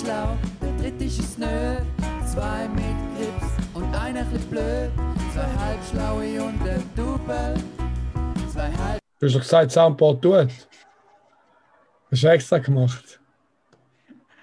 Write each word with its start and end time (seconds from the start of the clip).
schlau, 0.00 0.36
der 0.60 0.72
dritte 0.76 1.04
ist 1.04 1.20
es 1.20 1.38
nö. 1.38 1.76
Zwei 2.26 2.68
mit 2.68 2.84
Grips 3.16 3.52
und 3.74 3.94
einer 3.94 4.24
bisschen 4.24 4.50
blöd. 4.50 4.90
Zwei 5.32 5.46
halbschlaue 5.64 6.42
und 6.42 6.68
ein 6.68 6.82
Double. 6.96 7.54
Zwei 8.52 8.72
halb. 8.72 8.98
Du 9.18 9.26
hast 9.26 9.34
doch 9.34 9.40
gesagt, 9.40 9.72
Soundboard 9.72 10.22
tut. 10.22 10.48
Hast 12.10 12.22
du 12.22 12.28
extra 12.28 12.58
gemacht? 12.58 13.20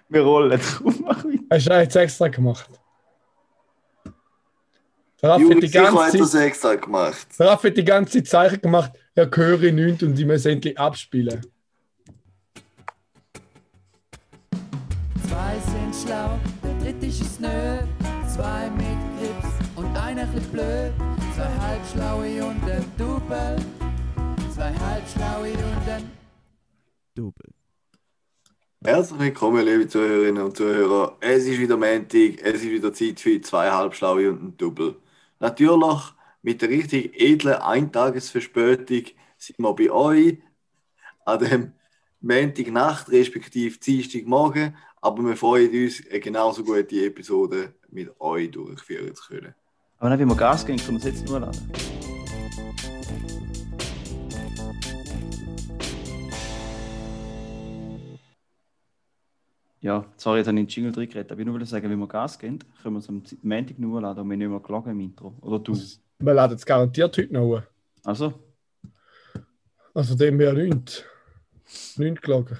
Wir 0.10 0.22
rollen 0.22 0.60
drauf, 0.60 1.00
mach 1.00 1.24
weiter. 1.24 1.44
Hast 1.52 1.68
du 1.68 1.74
jetzt 1.74 1.96
extra 1.96 2.28
gemacht? 2.28 2.70
Der 5.22 5.34
hat 5.34 5.40
die 5.40 5.70
ganze 5.70 6.26
Zeit, 6.26 6.48
extra 6.48 6.76
gemacht. 6.76 7.28
der 7.38 7.48
Raff 7.48 7.64
hat 7.64 7.78
die 7.78 7.86
ganze 7.86 8.24
Zeichen 8.24 8.60
gemacht, 8.60 8.92
er 9.14 9.30
höre 9.32 9.72
nichts 9.72 10.02
und 10.02 10.18
ich 10.18 10.26
muss 10.26 10.46
endlich 10.46 10.78
abspielen. 10.80 11.46
Schlau, 16.02 16.40
der 16.64 16.74
dritte 16.80 17.06
ist 17.06 17.22
es 17.22 17.40
nö. 17.40 17.78
Zwei 18.28 18.72
mit 18.72 18.98
Grips 19.20 19.54
und 19.76 19.96
einer 19.96 20.26
bisschen 20.26 20.52
blöd. 20.52 20.94
Zwei 21.36 21.54
halbschlaue 21.60 22.44
und 22.44 22.64
ein 22.64 22.86
Double. 22.98 23.56
Zwei 24.52 24.74
halbschlaue 24.74 25.52
und 25.52 25.90
ein 25.90 26.12
Double. 27.14 27.54
Herzlich 28.84 29.20
willkommen, 29.20 29.64
liebe 29.64 29.88
Zuhörerinnen 29.88 30.44
und 30.44 30.58
Zuhörer. 30.58 31.18
Es 31.20 31.46
ist 31.46 31.60
wieder 31.60 31.78
Montag, 31.78 32.42
es 32.42 32.64
ist 32.64 32.72
wieder 32.72 32.92
Zeit 32.94 33.20
für 33.20 33.40
zwei 33.42 33.70
Halbschlaue 33.70 34.32
und 34.32 34.44
ein 34.44 34.58
Double. 34.58 34.96
Natürlich, 35.40 36.00
mit 36.42 36.64
der 36.64 36.70
richtig 36.70 37.14
edlen 37.22 37.56
Eintagesverspätung 37.56 39.04
sind 39.38 39.60
wir 39.60 39.76
bei 39.76 39.92
euch 39.92 40.40
an 41.26 41.40
dem 41.40 41.74
Montagnacht, 42.22 43.12
respektive 43.12 43.78
Dienstagmorgen, 43.78 44.76
aber 45.02 45.24
wir 45.24 45.36
freuen 45.36 45.72
uns, 45.72 46.04
eine 46.10 46.20
genauso 46.20 46.64
gute 46.64 47.06
Episode 47.06 47.74
mit 47.90 48.10
euch 48.20 48.52
durchführen 48.52 49.16
zu 49.16 49.28
können. 49.28 49.54
Aber 49.98 50.10
dann, 50.10 50.20
wie 50.20 50.26
wir 50.26 50.36
Gas 50.36 50.66
geben, 50.66 50.80
können 50.80 51.02
wir 51.02 51.10
es 51.10 51.16
jetzt 51.16 51.28
nur 51.28 51.40
laden. 51.40 51.72
Ja, 59.84 60.06
sorry, 60.16 60.38
jetzt 60.38 60.48
habe 60.48 60.60
ich 60.60 60.68
den 60.68 60.68
Jingle 60.68 60.92
drin 60.92 61.10
geredet, 61.10 61.32
aber 61.32 61.42
ich 61.42 61.48
nur 61.48 61.60
will 61.60 61.66
sagen, 61.66 61.90
wenn 61.90 61.98
wir 61.98 62.08
Gas 62.08 62.38
geben, 62.38 62.60
können 62.84 62.96
wir 62.96 63.00
es 63.00 63.10
am 63.10 63.24
Montag 63.42 63.80
nur 63.80 64.00
laden 64.00 64.20
und 64.22 64.30
wir 64.30 64.38
nicht 64.38 64.48
mehr 64.48 64.60
gelogen 64.60 64.92
im 64.92 65.00
Intro. 65.00 65.34
Oder 65.42 65.58
du. 65.58 65.76
Wir 66.20 66.34
laden 66.36 66.56
es 66.56 66.66
garantiert 66.66 67.18
heute 67.18 67.34
noch. 67.34 67.64
Also, 68.04 68.34
Also 69.94 70.16
dem 70.16 70.40
her 70.40 70.54
nichts. 70.54 71.04
Nichts 71.98 72.22
gelogen. 72.22 72.60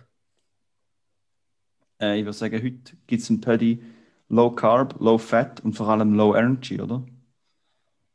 Äh, 2.02 2.20
ich 2.20 2.26
würde 2.26 2.34
sagen, 2.38 2.56
heute 2.56 2.96
gibt 3.08 3.22
es 3.22 3.30
einen 3.30 3.42
Paddy 3.42 3.82
Low 4.30 4.52
Carb, 4.52 4.96
Low 5.00 5.18
Fat 5.18 5.64
und 5.64 5.74
vor 5.74 5.90
allem 5.90 6.14
Low 6.14 6.36
Energy, 6.36 6.82
oder? 6.82 7.06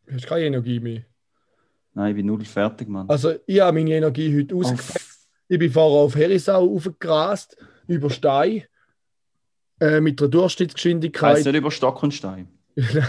Du 0.07 0.15
hast 0.15 0.27
keine 0.27 0.47
Energie 0.47 0.81
mehr. 0.81 1.03
Nein, 1.95 2.11
ich 2.11 2.17
bin 2.17 2.27
null 2.27 2.45
fertig, 2.45 2.89
Mann. 2.89 3.09
Also 3.09 3.35
ich 3.47 3.61
habe 3.61 3.79
meine 3.79 3.95
Energie 3.95 4.37
heute 4.37 4.55
ausgepackt. 4.55 5.07
Ich 5.49 5.59
bin 5.59 5.71
vorher 5.71 6.05
auf 6.05 6.15
Herisau 6.15 6.75
aufgerast, 6.75 7.57
über 7.87 8.11
Stein, 8.11 8.65
äh, 9.81 10.01
mit 10.01 10.21
einer 10.21 10.27
Heißt 10.27 10.35
Durchschnittsgeschwindigkeit. 10.35 11.45
nicht 11.45 11.55
über 11.55 11.71
Stock 11.71 12.03
und 12.03 12.13
Stein. 12.13 12.49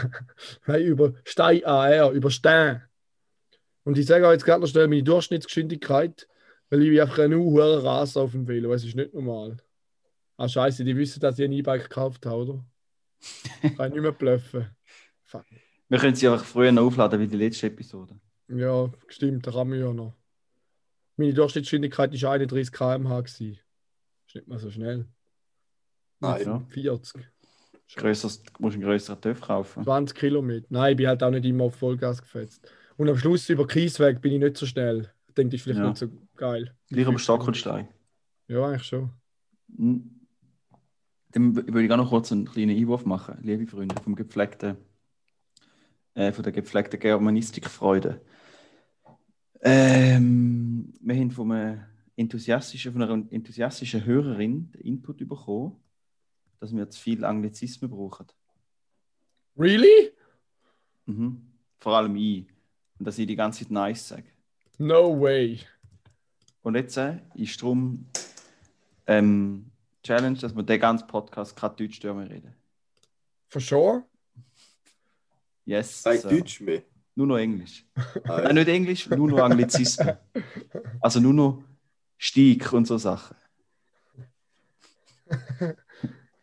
Nein, 0.67 0.83
über 0.83 1.13
Stein 1.25 1.65
AR, 1.65 2.11
über 2.11 2.31
Stein. 2.31 2.83
Und 3.83 3.97
ich 3.97 4.05
sage 4.05 4.27
auch 4.27 4.31
jetzt 4.31 4.45
gerade 4.45 4.61
noch 4.61 4.67
schnell 4.67 4.87
meine 4.87 5.03
Durchschnittsgeschwindigkeit, 5.03 6.27
weil 6.69 6.83
ich 6.83 6.89
bin 6.89 6.99
einfach 7.01 7.19
ein 7.19 7.33
Raser 7.33 8.21
auf 8.21 8.31
dem 8.31 8.47
Velo. 8.47 8.73
Es 8.73 8.85
ist 8.85 8.95
nicht 8.95 9.13
normal. 9.13 9.57
Ah, 10.37 10.47
Scheiße, 10.47 10.83
die 10.83 10.95
wissen, 10.95 11.19
dass 11.19 11.39
ich 11.39 11.45
ein 11.45 11.51
E-Bike 11.51 11.83
gekauft 11.83 12.25
habe, 12.25 12.43
oder? 12.43 12.65
Kann 13.75 13.87
ich 13.89 13.93
nicht 13.95 14.01
mehr 14.03 14.11
bluffen. 14.11 14.67
Fuck. 15.23 15.45
Wir 15.89 15.97
können 15.99 16.15
sie 16.15 16.27
einfach 16.27 16.45
früher 16.45 16.71
noch 16.71 16.83
aufladen 16.83 17.19
wie 17.19 17.27
die 17.27 17.37
letzte 17.37 17.67
Episode. 17.67 18.19
Ja, 18.49 18.89
stimmt, 19.07 19.47
da 19.47 19.51
kann 19.51 19.69
man 19.69 19.79
ja 19.79 19.91
noch. 19.91 20.13
Meine 21.17 21.33
Durchschnittsgeschwindigkeit 21.33 22.21
war 22.21 22.31
31 22.31 22.71
km/h. 22.71 23.19
Ist 23.19 23.39
nicht 23.39 24.47
mal 24.47 24.59
so 24.59 24.69
schnell. 24.69 25.07
Nein. 26.19 26.45
Ja. 26.45 26.59
40. 26.69 27.27
Grösseres, 27.95 28.43
du 28.43 28.51
musst 28.59 28.75
einen 28.75 28.83
größeren 28.83 29.19
TÜV 29.21 29.41
kaufen. 29.41 29.83
20 29.83 30.15
Kilometer. 30.17 30.67
Nein, 30.69 30.91
ich 30.91 30.97
bin 30.97 31.07
halt 31.07 31.23
auch 31.23 31.31
nicht 31.31 31.45
immer 31.45 31.65
auf 31.65 31.75
Vollgas 31.75 32.21
gefetzt. 32.21 32.69
Und 32.97 33.09
am 33.09 33.17
Schluss 33.17 33.49
über 33.49 33.65
Kiesweg 33.65 34.21
bin 34.21 34.33
ich 34.33 34.39
nicht 34.39 34.57
so 34.57 34.65
schnell. 34.65 35.11
Ich 35.27 35.33
denke, 35.35 35.51
das 35.51 35.59
ist 35.59 35.63
vielleicht 35.63 35.79
Ja. 35.79 35.87
nicht 35.89 35.97
so 35.97 36.07
geil. 36.35 36.75
Gleich 36.89 37.07
über 37.07 37.17
Stock 37.19 37.47
und 37.47 37.55
Stein. 37.55 37.87
Ja, 38.47 38.65
eigentlich 38.67 38.83
schon. 38.83 39.11
Hm. 39.75 40.16
Dann 41.37 41.55
würde 41.55 41.85
ich 41.85 41.91
auch 41.91 41.97
noch 41.97 42.09
kurz 42.09 42.31
einen 42.31 42.45
kleinen 42.45 42.75
Einwurf 42.75 43.05
machen, 43.05 43.37
liebe 43.43 43.67
Freunde 43.67 43.93
vom 44.01 44.15
gepflegten, 44.15 44.75
äh, 46.15 46.31
von 46.31 46.41
der 46.41 46.51
gepflegten 46.51 46.99
Germanistikfreude. 46.99 48.19
Ähm, 49.61 50.91
wir 50.99 51.15
haben 51.15 51.29
von, 51.29 51.51
einem 51.51 51.81
enthusiastischen, 52.15 52.91
von 52.91 53.03
einer 53.03 53.31
enthusiastischen 53.31 54.03
Hörerin 54.03 54.71
den 54.71 54.81
Input 54.81 55.19
bekommen, 55.29 55.75
dass 56.59 56.75
wir 56.75 56.89
zu 56.89 56.99
viel 56.99 57.23
Anglizismen 57.23 57.91
brauchen. 57.91 58.25
Really? 59.59 60.11
Mhm. 61.05 61.43
Vor 61.77 61.97
allem 61.97 62.15
ich. 62.15 62.47
Und 62.97 63.05
dass 63.05 63.19
ich 63.19 63.27
die 63.27 63.35
ganze 63.35 63.59
Zeit 63.59 63.69
nice 63.69 64.07
sage. 64.07 64.31
No 64.79 65.21
way. 65.21 65.59
Und 66.63 66.73
jetzt 66.73 66.97
äh, 66.97 67.19
ist 67.35 67.61
darum 67.61 68.07
ähm, 69.05 69.69
Challenge, 70.07 70.37
dass 70.37 70.55
wir 70.55 70.63
den 70.63 70.79
ganzen 70.79 71.05
Podcast 71.05 71.53
kein 71.53 71.75
Deutsch 71.75 72.01
mehr 72.01 72.29
reden. 72.29 72.55
For 73.49 73.61
sure? 73.61 74.03
Yes. 75.65 76.01
Kein 76.01 76.19
sir. 76.19 76.29
Deutsch 76.29 76.61
mehr. 76.61 76.83
Nur 77.13 77.27
noch 77.27 77.37
Englisch. 77.37 77.85
Ah, 78.23 78.41
Nein, 78.43 78.55
nicht 78.55 78.67
Englisch, 78.69 79.09
nur 79.09 79.27
noch 79.27 79.39
Anglizismen. 79.39 80.17
Also 81.01 81.19
nur 81.19 81.33
noch 81.33 81.63
Stieg 82.17 82.71
und 82.71 82.87
so 82.87 82.97
Sachen. 82.97 83.35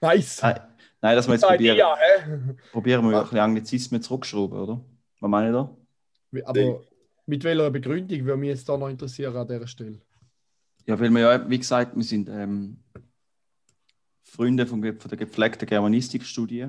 Nice. 0.01 0.43
Nein, 0.43 0.61
nein 1.01 1.17
dass 1.17 1.27
wir 1.27 1.35
jetzt 1.35 1.47
probieren, 1.47 1.79
hä? 1.79 2.57
probieren 2.71 3.09
wir 3.09 3.17
ein 3.17 3.23
bisschen 3.23 3.39
Anglizismen 3.39 4.03
zurückschrauben, 4.03 4.59
oder? 4.59 4.85
Was 5.21 5.31
meine 5.31 5.49
ich 5.49 5.55
da? 5.55 6.51
Aber 6.51 6.85
mit 7.25 7.43
welcher 7.43 7.71
Begründung 7.71 8.25
würde 8.27 8.37
mich 8.37 8.51
jetzt 8.51 8.69
da 8.69 8.77
noch 8.77 8.89
interessieren 8.89 9.35
an 9.35 9.49
dieser 9.49 9.67
Stelle? 9.67 10.03
Ja, 10.87 11.01
weil 11.01 11.09
wir 11.09 11.21
ja, 11.21 11.49
wie 11.49 11.59
gesagt, 11.59 11.97
wir 11.97 12.03
sind 12.03 12.29
ähm, 12.29 12.84
Freunde 14.35 14.67
von, 14.67 14.83
von 14.83 15.09
der 15.09 15.19
gepflegten 15.19 15.69
Germanistikstudie 15.69 16.69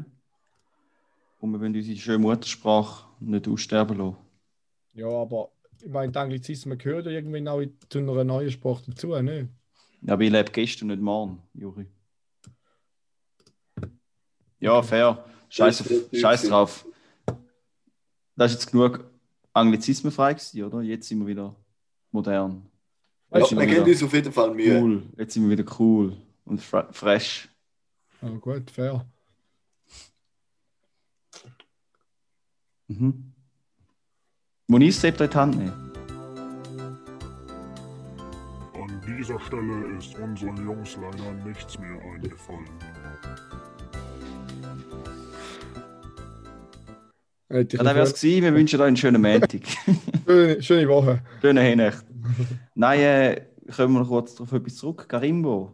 und 1.39 1.51
wir 1.51 1.59
wollen 1.59 1.75
unsere 1.75 1.97
schöne 1.97 2.19
Muttersprache 2.19 3.07
nicht 3.19 3.47
aussterben 3.47 3.97
lassen. 3.97 4.17
Ja, 4.93 5.07
aber 5.07 5.49
ich 5.81 5.89
meine, 5.89 6.11
die 6.11 6.19
Anglizismen 6.19 6.77
gehören 6.77 7.05
ja 7.05 7.11
irgendwann 7.11 7.47
auch 7.47 7.63
zu 7.89 7.97
einer 7.99 8.23
neuen 8.23 8.51
Sprache 8.51 8.83
dazu, 8.87 9.19
ne? 9.21 9.49
Ja, 10.01 10.13
aber 10.13 10.23
ich 10.23 10.31
lebe 10.31 10.51
gestern, 10.51 10.89
nicht 10.89 11.01
morgen, 11.01 11.41
Juri. 11.55 11.87
Ja, 14.59 14.81
fair. 14.83 15.25
Scheiß, 15.49 15.81
auf, 15.81 15.87
Scheiß 16.13 16.47
drauf. 16.47 16.85
Das 18.35 18.51
ist 18.51 18.59
jetzt 18.59 18.71
genug 18.71 19.09
Anglizismen 19.53 20.11
frei 20.11 20.33
gewesen, 20.33 20.63
oder? 20.63 20.81
Jetzt 20.81 21.07
sind 21.07 21.19
wir 21.19 21.27
wieder 21.27 21.55
modern. 22.11 22.69
Ja, 23.31 23.39
Jetzt 23.39 23.49
sind 23.49 23.59
wir 23.59 23.65
geben 23.65 23.81
wieder 23.81 23.91
uns 23.91 24.03
auf 24.03 24.13
jeden 24.13 24.31
Fall 24.31 24.53
Mühe. 24.53 24.81
cool. 24.81 25.03
Jetzt 25.17 25.33
sind 25.33 25.49
wir 25.49 25.57
wieder 25.57 25.79
cool 25.79 26.15
und 26.45 26.61
fre 26.61 26.87
fresh. 26.91 27.49
Ja, 28.21 28.29
gut, 28.39 28.71
fair. 28.71 29.05
Mhm. 32.87 33.33
Moniz 34.67 35.01
hebt 35.03 35.21
euch 35.21 35.29
die 35.29 35.37
Hand 35.37 35.57
nehmen. 35.57 35.91
An 38.73 39.01
dieser 39.07 39.39
Stelle 39.39 39.97
ist 39.97 40.17
unseren 40.17 40.57
Jungs 40.57 40.97
leider 40.99 41.33
nichts 41.45 41.77
mehr 41.79 42.01
eingefallen. 42.01 42.69
Ich 47.49 47.55
Ja, 47.55 47.63
das 47.63 47.85
wäre 47.85 48.01
es 48.01 48.13
gewesen. 48.13 48.43
Wir 48.43 48.53
wünschen 48.53 48.81
euch 48.81 48.87
einen 48.87 48.97
schönen 48.97 49.21
Montag. 49.21 49.61
schöne, 50.25 50.61
schöne 50.61 50.87
Woche. 50.89 51.21
Schöne 51.41 51.61
Hinnacht. 51.61 52.05
Nein, 52.73 52.99
äh, 52.99 53.41
kommen 53.75 53.93
wir 53.93 53.99
noch 54.01 54.07
kurz 54.07 54.35
darauf 54.35 54.51
etwas 54.51 54.75
zurück. 54.75 55.07
Karimbo, 55.07 55.73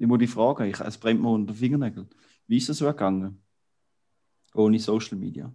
ich 0.00 0.06
muss 0.06 0.18
dich 0.18 0.30
fragen, 0.30 0.64
ich, 0.64 0.80
es 0.80 0.96
brennt 0.96 1.20
mir 1.20 1.28
unter 1.28 1.52
den 1.52 1.58
Fingernägeln. 1.58 2.08
Wie 2.46 2.56
ist 2.56 2.68
das 2.70 2.78
so 2.78 2.86
gegangen? 2.86 3.42
Ohne 4.54 4.78
Social 4.78 5.18
Media. 5.18 5.52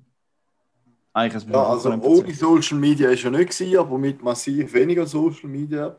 Eigentlich, 1.14 1.44
Ja, 1.46 1.64
also 1.64 1.92
ohne 1.92 2.34
Social 2.34 2.78
Media 2.78 3.10
ist 3.10 3.24
ja 3.24 3.32
nicht 3.32 3.50
gewesen, 3.50 3.78
aber 3.78 3.98
mit 3.98 4.22
massiv 4.22 4.72
weniger 4.74 5.08
Social 5.08 5.50
Media. 5.50 5.98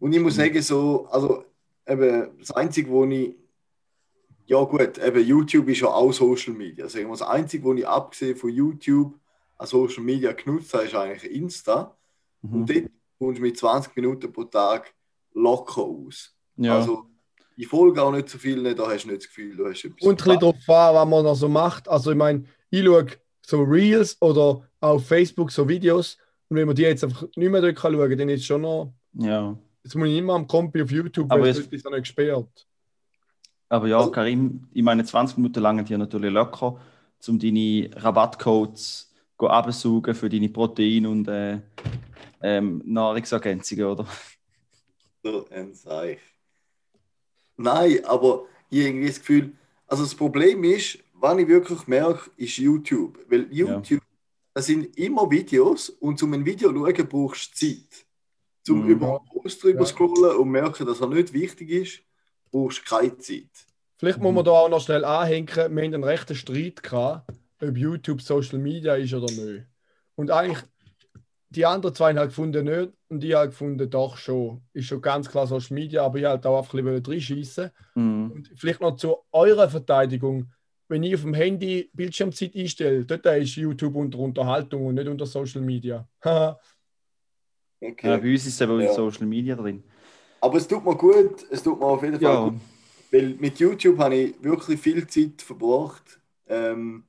Und 0.00 0.12
ich 0.12 0.20
muss 0.20 0.34
sagen, 0.34 0.60
so, 0.60 1.06
also 1.06 1.44
eben 1.86 2.36
das 2.40 2.50
Einzige, 2.50 2.90
wo 2.90 3.04
ich, 3.04 3.36
ja 4.46 4.62
gut, 4.64 4.98
eben 4.98 5.24
YouTube 5.24 5.68
ist 5.68 5.80
ja 5.80 5.88
auch 5.88 6.12
Social 6.12 6.52
Media. 6.54 6.92
Wir, 6.92 7.08
das 7.08 7.22
Einzige, 7.22 7.62
wo 7.64 7.74
ich 7.74 7.86
abgesehen 7.86 8.36
von 8.36 8.50
YouTube 8.50 9.14
an 9.56 9.66
Social 9.68 10.02
Media 10.02 10.32
genutzt 10.32 10.74
habe, 10.74 10.84
ist 10.84 10.94
eigentlich 10.96 11.30
Insta. 11.32 11.96
Und 12.42 12.62
Mhm. 12.62 12.66
dort 12.66 12.90
kommst 13.18 13.38
du 13.38 13.42
mit 13.42 13.56
20 13.56 13.94
Minuten 13.96 14.32
pro 14.32 14.44
Tag 14.44 14.92
locker 15.32 15.82
aus. 15.82 16.34
Ja, 16.56 16.78
Also 16.78 17.06
Ich 17.56 17.66
folge 17.68 18.02
auch 18.02 18.12
nicht 18.12 18.28
so 18.28 18.36
viel, 18.38 18.62
da 18.74 18.86
hast 18.88 19.04
du 19.04 19.08
nicht 19.08 19.22
das 19.22 19.28
Gefühl, 19.28 19.56
du 19.56 19.66
hast 19.66 19.84
etwas. 19.84 20.02
Und 20.02 20.12
ein 20.12 20.16
bisschen 20.16 20.40
darauf 20.40 20.68
an, 20.68 20.94
was 20.94 21.08
man 21.08 21.24
noch 21.24 21.34
so 21.34 21.48
macht. 21.48 21.88
Also 21.88 22.10
ich 22.10 22.16
meine, 22.16 22.44
ich 22.70 22.84
schaue 22.84 23.06
so 23.44 23.62
Reels 23.62 24.16
oder 24.20 24.62
auf 24.80 25.06
Facebook 25.06 25.50
so 25.50 25.66
Videos 25.68 26.18
und 26.48 26.56
wenn 26.58 26.66
man 26.66 26.76
die 26.76 26.82
jetzt 26.82 27.02
einfach 27.02 27.22
nicht 27.34 27.50
mehr 27.50 27.60
dort 27.62 27.76
kann 27.76 27.94
schauen 27.94 28.18
dann 28.18 28.28
ist 28.28 28.40
es 28.40 28.46
schon 28.46 28.60
noch. 28.60 28.92
Ja. 29.14 29.56
Jetzt 29.82 29.94
muss 29.94 30.08
ich 30.08 30.16
immer 30.18 30.34
am 30.34 30.46
Kompi 30.46 30.82
auf 30.82 30.90
YouTube, 30.90 31.30
Aber 31.30 31.42
weil 31.42 31.50
es- 31.50 31.58
ist 31.60 31.84
ja 31.84 31.90
nicht 31.90 32.00
gesperrt. 32.02 32.66
Aber 33.68 33.86
ja, 33.88 33.98
Also- 33.98 34.10
Karim, 34.10 34.68
ich 34.72 34.82
meine, 34.82 35.04
20 35.04 35.38
Minuten 35.38 35.60
lang 35.60 35.84
dir 35.84 35.96
natürlich 35.98 36.32
locker, 36.32 36.78
um 37.26 37.38
deine 37.38 37.90
Rabattcodes 37.96 39.12
go 39.36 39.46
absaugen 39.48 40.14
für 40.14 40.28
deine 40.28 40.48
Protein- 40.48 41.06
und 41.06 41.26
äh, 41.28 41.58
ähm, 42.42 42.82
Nahrungsergänzungen, 42.84 43.84
oder? 43.86 44.06
So 45.22 45.46
ein 45.50 45.74
Seich. 45.74 46.18
Nein, 47.56 48.04
aber 48.04 48.46
ich 48.70 48.80
habe 48.80 48.88
irgendwie 48.88 49.06
das 49.08 49.18
Gefühl, 49.18 49.52
also 49.86 50.02
das 50.02 50.14
Problem 50.14 50.64
ist, 50.64 50.98
was 51.14 51.38
ich 51.38 51.48
wirklich 51.48 51.86
merke, 51.86 52.30
ist 52.36 52.56
YouTube. 52.58 53.18
Weil 53.28 53.46
YouTube, 53.52 54.02
das 54.54 54.66
sind 54.66 54.96
immer 54.98 55.30
Videos 55.30 55.88
und 55.90 56.22
um 56.22 56.32
ein 56.34 56.44
Video 56.44 56.70
zu 56.72 56.76
schauen, 56.78 57.08
brauchst 57.08 57.52
du 57.62 57.66
Zeit. 57.66 58.06
Zum 58.64 58.82
Mhm. 58.82 58.88
über 58.90 59.20
Post 59.32 59.62
drüber 59.62 59.80
Ja. 59.80 59.86
scrollen 59.86 60.36
und 60.36 60.48
merken, 60.50 60.86
dass 60.86 61.00
er 61.00 61.08
nicht 61.08 61.32
wichtig 61.32 61.70
ist, 61.70 62.00
brauchst 62.50 62.80
du 62.80 62.96
keine 62.96 63.16
Zeit. 63.18 63.48
Vielleicht 63.98 64.18
muss 64.18 64.34
man 64.34 64.44
da 64.44 64.50
auch 64.50 64.68
noch 64.68 64.80
schnell 64.80 65.04
anhängen, 65.04 65.48
wir 65.48 65.64
haben 65.64 65.78
einen 65.78 66.04
rechten 66.04 66.34
Streit 66.34 66.82
gehabt, 66.82 67.30
ob 67.62 67.76
YouTube 67.76 68.20
Social 68.20 68.58
Media 68.58 68.96
ist 68.96 69.14
oder 69.14 69.32
nicht. 69.32 69.66
Und 70.16 70.30
eigentlich, 70.30 70.64
die 71.50 71.64
anderen 71.64 71.94
zwei 71.94 72.10
haben 72.10 72.18
halt 72.18 72.30
gefunden 72.30 72.64
nicht 72.66 72.92
und 73.08 73.22
ich 73.24 73.34
habe 73.34 73.48
gefunden 73.48 73.88
doch 73.88 74.16
schon. 74.16 74.62
Ist 74.72 74.86
schon 74.86 75.00
ganz 75.00 75.28
klar 75.28 75.46
Social 75.46 75.74
Media, 75.74 76.04
aber 76.04 76.18
ich 76.18 76.24
halt 76.24 76.44
auch 76.46 76.58
einfach 76.58 76.74
ein 76.74 76.84
bisschen 76.84 77.06
reinschießen. 77.06 77.70
Mhm. 77.94 78.30
Und 78.32 78.52
vielleicht 78.56 78.80
noch 78.80 78.96
zu 78.96 79.16
eurer 79.32 79.68
Verteidigung. 79.68 80.50
Wenn 80.88 81.02
ich 81.02 81.14
auf 81.14 81.22
dem 81.22 81.34
Handy 81.34 81.90
Bildschirmzeit 81.92 82.54
einstelle, 82.54 83.04
dort 83.04 83.26
ist 83.26 83.56
YouTube 83.56 83.94
unter 83.96 84.18
Unterhaltung 84.18 84.86
und 84.86 84.94
nicht 84.94 85.08
unter 85.08 85.26
Social 85.26 85.62
Media. 85.62 86.08
Okay. 87.78 88.08
Ja, 88.08 88.16
bei 88.16 88.32
uns 88.32 88.46
ist 88.46 88.54
es 88.54 88.60
eben 88.60 88.80
Ja. 88.80 88.88
in 88.88 88.94
Social 88.94 89.26
Media 89.26 89.54
drin. 89.54 89.82
Aber 90.40 90.56
es 90.56 90.66
tut 90.66 90.84
mir 90.84 90.96
gut, 90.96 91.44
es 91.50 91.62
tut 91.62 91.78
mir 91.78 91.86
auf 91.86 92.02
jeden 92.02 92.14
Fall 92.20 92.22
Ja, 92.22 92.44
gut. 92.48 92.54
Weil 93.12 93.28
mit 93.38 93.58
YouTube 93.58 93.98
habe 93.98 94.14
ich 94.14 94.42
wirklich 94.42 94.80
viel 94.80 95.06
Zeit 95.06 95.42
verbracht. 95.42 96.18
Ähm, 96.46 97.04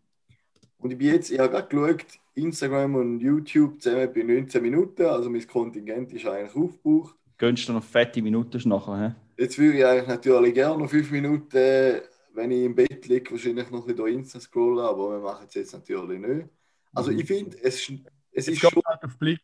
und 0.77 0.91
ich 0.91 0.97
bin 0.97 1.07
jetzt, 1.07 1.31
ich 1.31 1.39
habe 1.39 1.49
gerade 1.49 1.67
geschaut, 1.67 2.05
Instagram 2.37 2.95
und 2.95 3.19
YouTube 3.19 3.81
zusammen 3.81 4.09
bei 4.13 4.23
19 4.23 4.61
Minuten, 4.61 5.03
also 5.05 5.29
mein 5.29 5.45
Kontingent 5.47 6.13
ist 6.13 6.25
eigentlich 6.25 6.55
aufgebraucht. 6.55 7.15
gönnst 7.37 7.67
du 7.69 7.73
noch 7.73 7.83
fette 7.83 8.21
Minuten 8.21 8.69
nachher. 8.69 9.15
He? 9.37 9.41
Jetzt 9.43 9.57
würde 9.57 9.77
ich 9.79 9.85
eigentlich 9.85 10.07
natürlich 10.07 10.53
gerne 10.53 10.81
noch 10.83 10.89
5 10.89 11.11
Minuten, 11.11 12.01
wenn 12.33 12.51
ich 12.51 12.63
im 12.63 12.75
Bett 12.75 13.07
liege, 13.07 13.31
wahrscheinlich 13.31 13.69
noch 13.71 13.87
ein 13.87 13.95
bisschen 13.95 14.13
Insta 14.13 14.39
scrollen, 14.39 14.85
aber 14.85 15.11
wir 15.11 15.19
machen 15.19 15.45
es 15.47 15.53
jetzt 15.55 15.73
natürlich 15.73 16.19
nicht. 16.19 16.47
Also 16.93 17.11
Mhm. 17.11 17.19
ich 17.19 17.25
finde, 17.25 17.57
es, 17.61 17.89
ist- 17.89 17.99
es, 18.31 18.47
ist 18.47 18.59
schon, 18.59 18.71
halt 18.85 19.03
auf 19.03 19.17
Blick. 19.17 19.41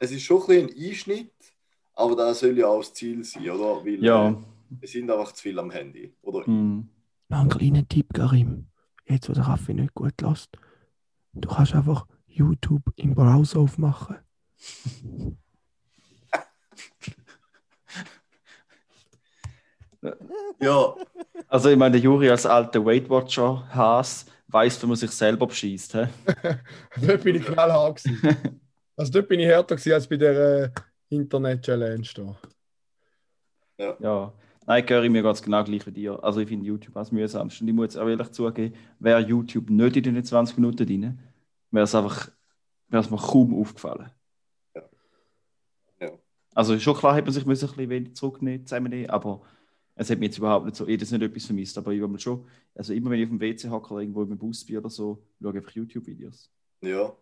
es 0.00 0.12
ist 0.12 0.22
schon 0.22 0.40
ein 0.42 0.46
bisschen 0.46 0.68
ein 0.70 0.88
Einschnitt, 0.90 1.32
aber 1.94 2.16
das 2.16 2.40
soll 2.40 2.56
ja 2.58 2.66
auch 2.66 2.80
das 2.80 2.92
Ziel 2.94 3.22
sein, 3.24 3.48
oder? 3.50 3.84
Weil 3.84 4.04
Ja. 4.04 4.30
äh, 4.30 4.36
wir 4.80 4.88
sind 4.88 5.10
einfach 5.10 5.32
zu 5.32 5.42
viel 5.42 5.58
am 5.58 5.70
Handy. 5.70 6.14
Oder 6.22 6.48
Mhm. 6.48 6.88
Noch 7.28 7.40
einen 7.40 7.48
kleinen 7.50 7.88
Tipp, 7.88 8.12
Karim. 8.14 8.66
Jetzt, 9.06 9.28
wo 9.28 9.32
der 9.32 9.44
Kaffee 9.44 9.74
nicht 9.74 9.94
gut 9.94 10.18
lässt. 10.22 10.50
Du 11.32 11.48
kannst 11.48 11.74
einfach 11.74 12.06
YouTube 12.26 12.82
im 12.96 13.14
Browser 13.14 13.60
aufmachen. 13.60 14.16
Ja, 20.60 20.94
Also, 21.48 21.68
ich 21.70 21.76
meine, 21.76 21.92
der 21.92 22.00
Juri 22.00 22.28
als 22.30 22.46
alter 22.46 22.84
Weight 22.84 23.08
Watcher 23.08 23.68
Haas 23.72 24.26
weiß, 24.48 24.82
wie 24.82 24.86
man 24.86 24.96
sich 24.96 25.10
selber 25.10 25.46
beschießt. 25.46 25.94
dort 27.06 27.22
bin 27.22 27.36
ich 27.36 27.44
knallhart 27.44 28.02
gewesen. 28.02 28.58
Also 28.94 29.10
dort 29.10 29.28
bin 29.28 29.40
ich 29.40 29.46
härter 29.46 29.74
gewesen 29.74 29.94
als 29.94 30.06
bei 30.06 30.18
der 30.18 30.64
äh, 30.64 30.70
Internet-Challenge 31.08 32.06
da. 33.78 33.96
Ja. 34.00 34.32
Nein, 34.66 34.86
Curry, 34.86 35.08
mir 35.08 35.22
geht 35.22 35.34
es 35.34 35.42
genau 35.42 35.64
gleich 35.64 35.86
wie 35.86 35.92
dir. 35.92 36.22
Also, 36.22 36.40
ich 36.40 36.48
finde 36.48 36.66
YouTube 36.66 36.96
als 36.96 37.10
mühsamst. 37.10 37.60
Und 37.60 37.68
ich 37.68 37.74
muss 37.74 37.86
jetzt 37.86 37.96
auch 37.98 38.08
ehrlich 38.08 38.30
zugeben, 38.30 38.74
wäre 39.00 39.20
YouTube 39.20 39.70
nicht 39.70 39.96
in 39.96 40.14
den 40.14 40.24
20 40.24 40.56
Minuten 40.56 40.86
drin, 40.86 41.18
wäre 41.70 41.84
es 41.84 41.94
einfach, 41.94 42.30
wäre 42.88 43.02
es 43.02 43.10
mir 43.10 43.16
kaum 43.16 43.60
aufgefallen. 43.60 44.10
Ja. 44.74 44.82
Ja. 46.00 46.12
Also, 46.54 46.78
schon 46.78 46.96
klar, 46.96 47.14
hätte 47.16 47.26
man 47.26 47.34
sich 47.34 47.44
ein 47.44 47.48
bisschen 47.48 47.90
wenig 47.90 48.14
zurücknehmen, 48.14 48.66
zusammennehmen, 48.66 49.10
aber 49.10 49.42
es 49.96 50.10
hat 50.10 50.18
mir 50.18 50.26
jetzt 50.26 50.38
überhaupt 50.38 50.66
nicht 50.66 50.76
so, 50.76 50.84
habe 50.84 50.92
jetzt 50.92 51.10
nicht 51.10 51.22
etwas 51.22 51.44
vermisst, 51.46 51.76
aber 51.78 51.92
ich 51.92 52.02
habe 52.02 52.18
schon, 52.18 52.46
also 52.74 52.92
immer 52.92 53.10
wenn 53.10 53.18
ich 53.18 53.26
auf 53.26 53.30
dem 53.30 53.40
WC 53.40 53.68
hocke 53.68 53.92
oder 53.94 54.02
irgendwo 54.02 54.22
im 54.22 54.38
Bus 54.38 54.64
bin 54.64 54.78
oder 54.78 54.88
so, 54.90 55.22
schaue 55.40 55.50
ich 55.50 55.56
einfach 55.56 55.72
YouTube-Videos. 55.72 56.50
ja. 56.82 57.12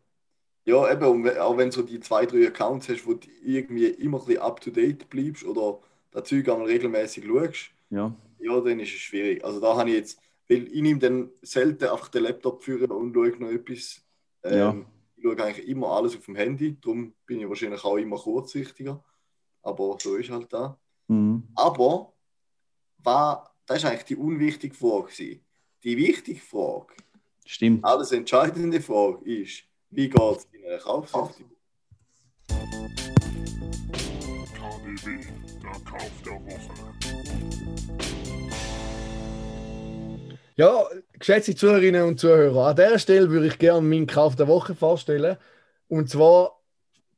Ja, 0.66 0.92
eben, 0.92 1.04
und 1.04 1.38
auch 1.38 1.56
wenn 1.56 1.70
du 1.70 1.76
so 1.76 1.82
die 1.82 2.00
zwei, 2.00 2.26
drei 2.26 2.46
Accounts 2.46 2.90
hast, 2.90 3.06
wo 3.06 3.14
du 3.14 3.26
irgendwie 3.42 3.86
immer 3.86 4.20
ein 4.20 4.26
bisschen 4.26 4.42
up-to-date 4.42 5.08
bleibst 5.08 5.42
oder 5.44 5.80
das 6.10 6.28
Zeug 6.28 6.48
einmal 6.48 6.66
regelmäßig 6.66 7.24
schaust, 7.24 7.70
Ja. 7.90 8.14
ja, 8.38 8.60
dann 8.60 8.80
ist 8.80 8.88
es 8.94 9.00
schwierig. 9.00 9.44
Also 9.44 9.60
da 9.60 9.76
habe 9.76 9.90
ich 9.90 9.96
jetzt, 9.96 10.20
weil 10.48 10.66
ich 10.72 10.82
nehme 10.82 10.98
dann 10.98 11.30
selten 11.42 11.84
einfach 11.88 12.08
den 12.08 12.24
Laptop 12.24 12.62
führen 12.62 12.90
und 12.90 13.14
schaue 13.14 13.36
noch 13.38 13.50
etwas. 13.50 14.02
Ähm, 14.42 14.58
Ja. 14.58 14.76
Ich 15.16 15.22
schaue 15.24 15.44
eigentlich 15.44 15.68
immer 15.68 15.88
alles 15.88 16.16
auf 16.16 16.24
dem 16.24 16.34
Handy, 16.36 16.76
darum 16.80 17.12
bin 17.26 17.40
ich 17.40 17.48
wahrscheinlich 17.48 17.84
auch 17.84 17.96
immer 17.98 18.16
kurzsichtiger. 18.16 19.04
Aber 19.62 19.96
so 20.00 20.16
ist 20.16 20.30
halt 20.30 20.50
da. 20.52 20.78
Mhm. 21.08 21.46
Aber 21.54 22.14
war, 22.98 23.54
das 23.66 23.78
ist 23.78 23.84
eigentlich 23.84 24.04
die 24.04 24.16
unwichtige 24.16 24.74
Frage. 24.74 25.08
gewesen. 25.12 25.44
Die 25.84 25.96
wichtige 25.96 26.40
Frage, 26.40 26.94
Stimmt. 27.46 27.84
alles 27.84 28.12
entscheidende 28.12 28.80
Frage 28.80 29.24
ist, 29.30 29.64
wie 29.90 30.08
geht 30.08 30.20
es 30.36 30.48
deiner 30.50 30.78
Kaufsucht? 30.78 31.34
KDW, 34.80 35.20
der 35.62 35.70
Kauf 35.84 36.10
der 36.24 36.32
Woche. 36.32 36.72
Ja, 40.56 40.84
geschätzte 41.18 41.54
Zuhörerinnen 41.54 42.02
und 42.04 42.20
Zuhörer, 42.20 42.68
an 42.68 42.76
dieser 42.76 42.98
Stelle 42.98 43.30
würde 43.30 43.46
ich 43.48 43.58
gerne 43.58 43.86
meinen 43.86 44.06
Kauf 44.06 44.36
der 44.36 44.48
Woche 44.48 44.74
vorstellen. 44.74 45.36
Und 45.88 46.08
zwar 46.08 46.60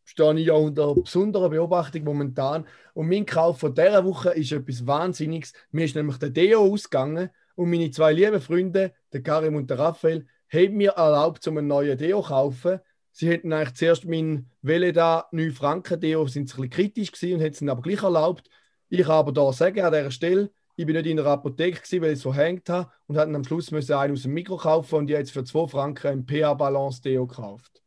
stehe 0.04 0.34
ich 0.38 0.46
ja 0.46 0.54
unter 0.54 0.94
besonderer 0.94 1.50
Beobachtung 1.50 2.04
momentan. 2.04 2.66
Und 2.94 3.08
mein 3.08 3.26
Kauf 3.26 3.60
von 3.60 3.74
dieser 3.74 4.04
Woche 4.04 4.30
ist 4.30 4.52
etwas 4.52 4.86
Wahnsinniges. 4.86 5.52
Mir 5.70 5.84
ist 5.84 5.96
nämlich 5.96 6.18
der 6.18 6.30
Deo 6.30 6.60
ausgegangen 6.60 7.30
und 7.54 7.70
meine 7.70 7.90
zwei 7.90 8.12
lieben 8.12 8.40
Freunde, 8.40 8.92
der 9.12 9.22
Karim 9.22 9.56
und 9.56 9.70
der 9.70 9.78
Raphael, 9.78 10.26
haben 10.52 10.76
mir 10.76 10.92
erlaubt, 10.92 11.46
um 11.46 11.58
einen 11.58 11.68
neuen 11.68 11.96
Deo 11.96 12.22
zu 12.22 12.28
kaufen. 12.28 12.80
Sie 13.14 13.28
hätten 13.28 13.52
eigentlich 13.52 13.74
zuerst 13.74 14.06
meinen 14.06 14.50
Veleda 14.62 15.28
9 15.32 15.52
Franken 15.52 16.00
Deo, 16.00 16.26
sind 16.26 16.48
sie 16.48 16.54
ein 16.54 16.68
bisschen 16.68 16.70
kritisch 16.70 17.12
gewesen 17.12 17.34
und 17.34 17.40
hätten 17.40 17.54
es 17.54 17.60
ihnen 17.60 17.70
aber 17.70 17.82
gleich 17.82 18.02
erlaubt. 18.02 18.48
Ich 18.88 19.02
kann 19.02 19.10
aber 19.10 19.32
da 19.32 19.52
sagen, 19.52 19.80
an 19.80 19.92
dieser 19.92 20.10
Stelle, 20.10 20.50
ich 20.76 20.86
bin 20.86 20.96
nicht 20.96 21.06
in 21.06 21.20
einer 21.20 21.28
Apotheke, 21.28 21.78
gewesen, 21.78 22.00
weil 22.00 22.12
ich 22.12 22.16
es 22.16 22.22
verhängt 22.22 22.68
habe 22.70 22.90
und 23.06 23.18
hatten 23.18 23.36
am 23.36 23.44
Schluss 23.44 23.70
müssen 23.70 23.92
einen 23.92 24.14
aus 24.14 24.22
dem 24.22 24.32
Mikro 24.32 24.56
kaufen 24.56 24.94
und 24.94 25.10
habe 25.10 25.18
jetzt 25.18 25.30
für 25.30 25.44
2 25.44 25.66
Franken 25.66 26.06
ein 26.06 26.26
PA 26.26 26.54
Balance 26.54 27.02
Deo 27.02 27.26
gekauft. 27.26 27.82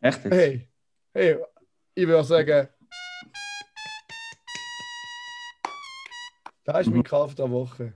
Echt 0.00 0.24
jetzt? 0.24 0.34
Hey, 0.34 0.68
hey, 1.12 1.36
ich 1.94 2.06
würde 2.06 2.24
sagen, 2.24 2.68
das 6.64 6.80
ist 6.80 6.86
mein 6.86 7.00
Mhm. 7.00 7.04
Kauf 7.04 7.34
der 7.34 7.50
Woche. 7.50 7.92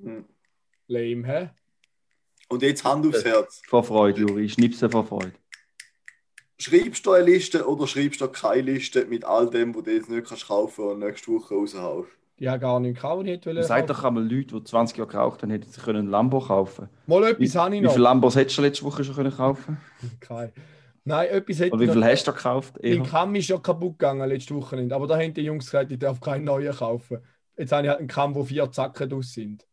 Hm. 0.00 0.24
Lame, 0.86 1.26
hä? 1.26 1.50
Und 2.48 2.62
jetzt 2.62 2.84
Hand 2.84 3.06
aufs 3.06 3.24
Herz. 3.24 3.62
Vor 3.66 3.82
Freude, 3.82 4.20
Juri. 4.20 4.48
Schnipsen 4.48 4.90
vor 4.90 5.04
Freude. 5.04 5.32
Schreibst 6.58 7.04
du 7.04 7.12
eine 7.12 7.24
Liste 7.24 7.66
oder 7.66 7.86
schreibst 7.86 8.20
du 8.20 8.28
keine 8.28 8.62
Liste 8.62 9.06
mit 9.06 9.24
all 9.24 9.50
dem, 9.50 9.74
was 9.74 9.82
du 9.82 9.92
jetzt 9.92 10.08
nicht 10.08 10.26
kannst 10.28 10.46
kaufen 10.46 10.84
und 10.84 10.98
nächste 11.00 11.32
Woche 11.32 11.54
raushaust? 11.54 12.08
Ich 12.36 12.48
habe 12.48 12.58
gar 12.58 12.80
nicht 12.80 12.98
ich 13.02 13.26
hätte 13.26 13.62
Sag 13.62 13.86
doch 13.86 14.02
einmal 14.02 14.24
Leute, 14.24 14.56
die 14.56 14.64
20 14.64 14.96
Jahre 14.98 15.10
geraucht 15.10 15.42
haben, 15.42 15.50
hätten 15.50 15.70
sie 15.70 15.80
können 15.80 16.00
einen 16.00 16.10
Lambo 16.10 16.40
kaufen 16.40 16.88
Mal 17.06 17.22
Wie, 17.22 17.44
etwas 17.44 17.54
habe 17.54 17.74
ich 17.76 17.80
wie 17.80 17.84
noch. 17.84 17.92
viele 17.92 18.04
Lambos 18.04 18.34
hättest 18.34 18.58
du 18.58 18.62
letzte 18.62 18.84
Woche 18.84 19.04
schon 19.04 19.14
können 19.14 19.36
kaufen 19.36 19.78
Kein. 20.20 20.52
Nein, 21.04 21.28
etwas 21.28 21.60
hätte 21.60 21.72
Und 21.72 21.80
wie 21.80 21.86
viel 21.86 22.00
noch. 22.00 22.06
hast 22.06 22.26
du 22.26 22.32
gekauft? 22.32 22.74
Mein? 22.82 23.02
Kamm 23.04 23.34
ist 23.34 23.48
ja 23.48 23.58
kaputt 23.58 23.98
gegangen 23.98 24.28
letzte 24.28 24.54
Woche. 24.54 24.76
Nicht. 24.76 24.92
Aber 24.92 25.06
da 25.06 25.16
haben 25.16 25.34
die 25.34 25.42
Jungs 25.42 25.66
gesagt, 25.66 25.92
ich 25.92 25.98
darf 25.98 26.20
keinen 26.20 26.44
neuen 26.44 26.74
kaufen. 26.74 27.18
Jetzt 27.56 27.72
habe 27.72 27.82
ich 27.82 27.88
halt 27.90 27.98
einen 28.00 28.08
Kamm, 28.08 28.34
wo 28.34 28.42
vier 28.42 28.70
Zacken 28.72 29.08
draus 29.08 29.32
sind. 29.32 29.66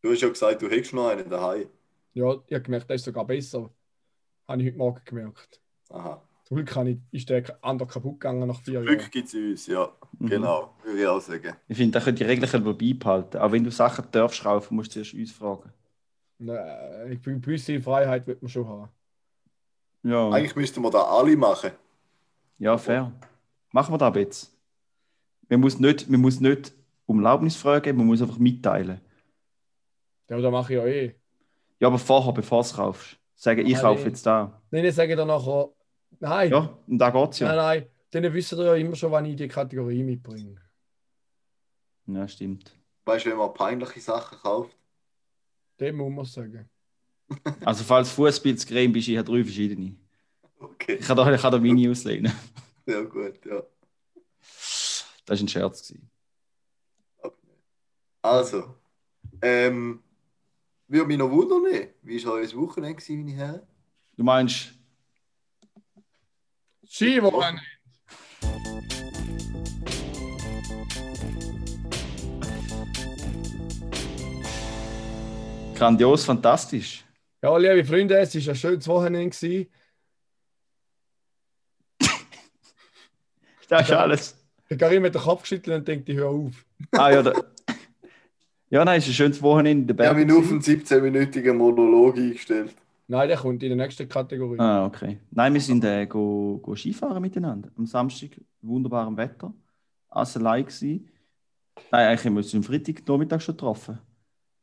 Du 0.00 0.10
hast 0.10 0.22
ja 0.22 0.28
gesagt, 0.28 0.62
du 0.62 0.68
hättest 0.68 0.94
noch 0.94 1.08
einen 1.08 1.28
daheim. 1.28 1.66
Ja, 2.14 2.32
ich 2.46 2.54
habe 2.54 2.62
gemerkt, 2.62 2.88
der 2.88 2.96
ist 2.96 3.04
sogar 3.04 3.26
besser. 3.26 3.70
Habe 4.48 4.62
ich 4.62 4.68
heute 4.68 4.78
Morgen 4.78 5.00
gemerkt. 5.04 5.60
Aha. 5.90 6.22
Zum 6.44 6.56
Glück 6.64 6.98
ist 7.10 7.28
der 7.28 7.58
andere 7.62 7.88
kaputt 7.88 8.20
gegangen 8.20 8.48
nach 8.48 8.60
vier 8.62 8.80
Glück 8.80 9.00
Jahren. 9.00 9.10
gibt 9.10 9.28
es 9.28 9.34
uns, 9.34 9.66
ja. 9.66 9.90
Mhm. 10.18 10.26
Genau, 10.28 10.74
würde 10.82 11.00
ich 11.00 11.06
auch 11.06 11.20
sagen. 11.20 11.54
Ich 11.68 11.76
finde, 11.76 11.98
da 11.98 12.04
könnt 12.04 12.20
ihr 12.20 12.26
Regeln 12.28 12.64
beibehalten. 12.64 13.38
Auch 13.38 13.52
wenn 13.52 13.64
du 13.64 13.70
Sachen 13.70 14.06
darfst 14.10 14.42
kaufen, 14.42 14.74
musst 14.76 14.90
du 14.96 15.02
zuerst 15.02 15.14
uns 15.14 15.32
fragen. 15.32 15.70
Nein, 16.38 17.12
ich 17.12 17.20
bin 17.20 17.40
gewisse 17.42 17.80
Freiheit 17.80 18.26
wird 18.26 18.40
man 18.40 18.48
schon 18.48 18.66
haben. 18.66 18.88
Ja, 20.04 20.30
Eigentlich 20.30 20.56
müssten 20.56 20.80
wir 20.82 20.90
da 20.90 21.02
alle 21.02 21.36
machen. 21.36 21.72
ja 22.58 22.78
fair. 22.78 23.12
Machen 23.72 23.92
wir 23.92 23.98
das 23.98 24.14
jetzt. 24.16 24.56
Man 25.50 25.60
muss 25.60 25.78
nicht, 25.78 26.08
man 26.08 26.20
muss 26.20 26.40
nicht 26.40 26.72
um 27.06 27.18
Erlaubnis 27.18 27.56
fragen, 27.56 27.96
man 27.96 28.06
muss 28.06 28.22
einfach 28.22 28.38
mitteilen. 28.38 29.00
Ja, 30.28 30.36
aber 30.36 30.42
das 30.42 30.52
mache 30.52 30.72
ich 30.74 30.78
ja 30.78 30.86
eh. 30.86 31.14
Ja, 31.80 31.88
aber 31.88 31.98
vorher, 31.98 32.32
bevor 32.32 32.62
du 32.62 32.66
es 32.68 32.74
kaufst. 32.74 33.18
Sagen, 33.34 33.66
ich 33.66 33.72
Nein. 33.74 33.82
kaufe 33.82 34.08
jetzt 34.08 34.24
da. 34.24 34.60
Nein, 34.70 34.84
ich 34.84 34.94
sage 34.94 35.14
dann 35.16 35.28
nachher, 35.28 35.68
nein, 36.20 36.50
Ja, 36.50 36.78
und 36.86 36.98
da 36.98 37.10
geht 37.10 37.30
es 37.32 37.40
nein, 37.40 37.50
ja. 37.50 37.56
nein, 37.56 37.86
dann 38.10 38.32
wissen 38.34 38.58
ja 38.58 38.74
immer 38.74 38.96
schon, 38.96 39.10
wann 39.12 39.24
ich 39.26 39.36
die 39.36 39.48
Kategorie 39.48 40.02
mitbringe. 40.02 40.56
Ja, 42.06 42.26
stimmt. 42.26 42.74
Weißt 43.04 43.26
du, 43.26 43.30
wenn 43.30 43.38
man 43.38 43.52
peinliche 43.54 44.00
Sachen 44.00 44.38
kauft? 44.38 44.76
Dem 45.80 45.96
muss 45.96 46.12
man 46.12 46.24
sagen. 46.24 46.68
Also, 47.64 47.84
falls 47.84 48.10
Fußpilzcreme 48.10 48.92
bist, 48.92 49.08
ich 49.08 49.18
habe 49.18 49.30
drei 49.30 49.44
verschiedene. 49.44 49.96
Okay, 50.58 50.94
Ich 50.94 51.06
kann 51.06 51.16
da, 51.16 51.30
ich 51.32 51.40
kann 51.40 51.52
da 51.52 51.58
meine 51.58 51.90
auslehnen. 51.90 52.32
ja 52.86 53.02
gut, 53.02 53.44
ja. 53.44 53.62
Das 54.40 55.04
war 55.26 55.36
ein 55.36 55.48
Scherz. 55.48 55.86
Gewesen. 55.88 56.10
Also, 58.22 58.74
ähm, 59.42 60.02
würde 60.88 61.06
mich 61.06 61.18
noch 61.18 61.30
wundern, 61.30 61.88
wie 62.02 62.24
war 62.24 62.32
euer 62.34 62.52
Wochenende, 62.54 62.96
gewesen, 62.96 63.24
meine 63.24 63.36
Herren? 63.36 63.62
Du 64.16 64.24
meinst, 64.24 64.72
Skiwochenende! 66.88 67.62
grandios, 75.78 76.24
fantastisch. 76.24 77.04
Ja, 77.42 77.56
liebe 77.56 77.84
Freunde, 77.84 78.18
es 78.18 78.34
war 78.34 78.52
ein 78.52 78.56
schönes 78.56 78.88
Wochenende. 78.88 79.30
gewesen. 79.30 79.66
Das 83.68 83.82
ist 83.82 83.92
alles. 83.92 84.34
Der 84.70 84.76
Karim 84.78 85.04
hat 85.04 85.14
den 85.14 85.20
Kopf 85.22 85.42
geschüttelt 85.42 85.78
und 85.78 85.88
denkt, 85.88 86.08
ich 86.08 86.16
höre 86.16 86.30
auf. 86.30 86.64
Ah 86.92 87.10
ja, 87.10 87.22
da, 87.22 87.32
ja 88.70 88.84
nein, 88.84 88.98
es 88.98 89.04
ist 89.04 89.10
ein 89.10 89.14
schönes 89.14 89.42
Wochenende 89.42 89.92
in 89.92 89.96
den 89.96 89.98
Ich 89.98 90.06
habe 90.08 90.18
mich 90.18 90.26
nur 90.26 90.38
auf 90.40 90.50
einen 90.50 90.62
17-minütigen 90.62 91.52
Monolog 91.52 92.16
eingestellt. 92.16 92.74
Nein, 93.10 93.28
der 93.28 93.38
kommt 93.38 93.62
in 93.62 93.70
der 93.70 93.76
nächsten 93.76 94.06
Kategorie. 94.06 94.58
Ah, 94.60 94.84
okay. 94.84 95.18
Nein, 95.30 95.54
wir 95.54 95.62
sind 95.62 95.82
äh, 95.82 96.06
go, 96.06 96.58
go 96.62 96.76
Skifahren 96.76 97.22
miteinander. 97.22 97.70
Am 97.74 97.86
Samstag, 97.86 98.38
wunderbarem 98.60 99.16
Wetter. 99.16 99.54
Asselei 100.10 100.62
gsi. 100.62 101.08
Nein, 101.90 102.06
eigentlich 102.06 102.26
haben 102.26 102.34
wir 102.34 102.42
uns 102.42 102.54
am 102.54 102.62
Freitag 102.62 103.08
Nachmittag 103.08 103.40
schon 103.40 103.56
getroffen. 103.56 103.98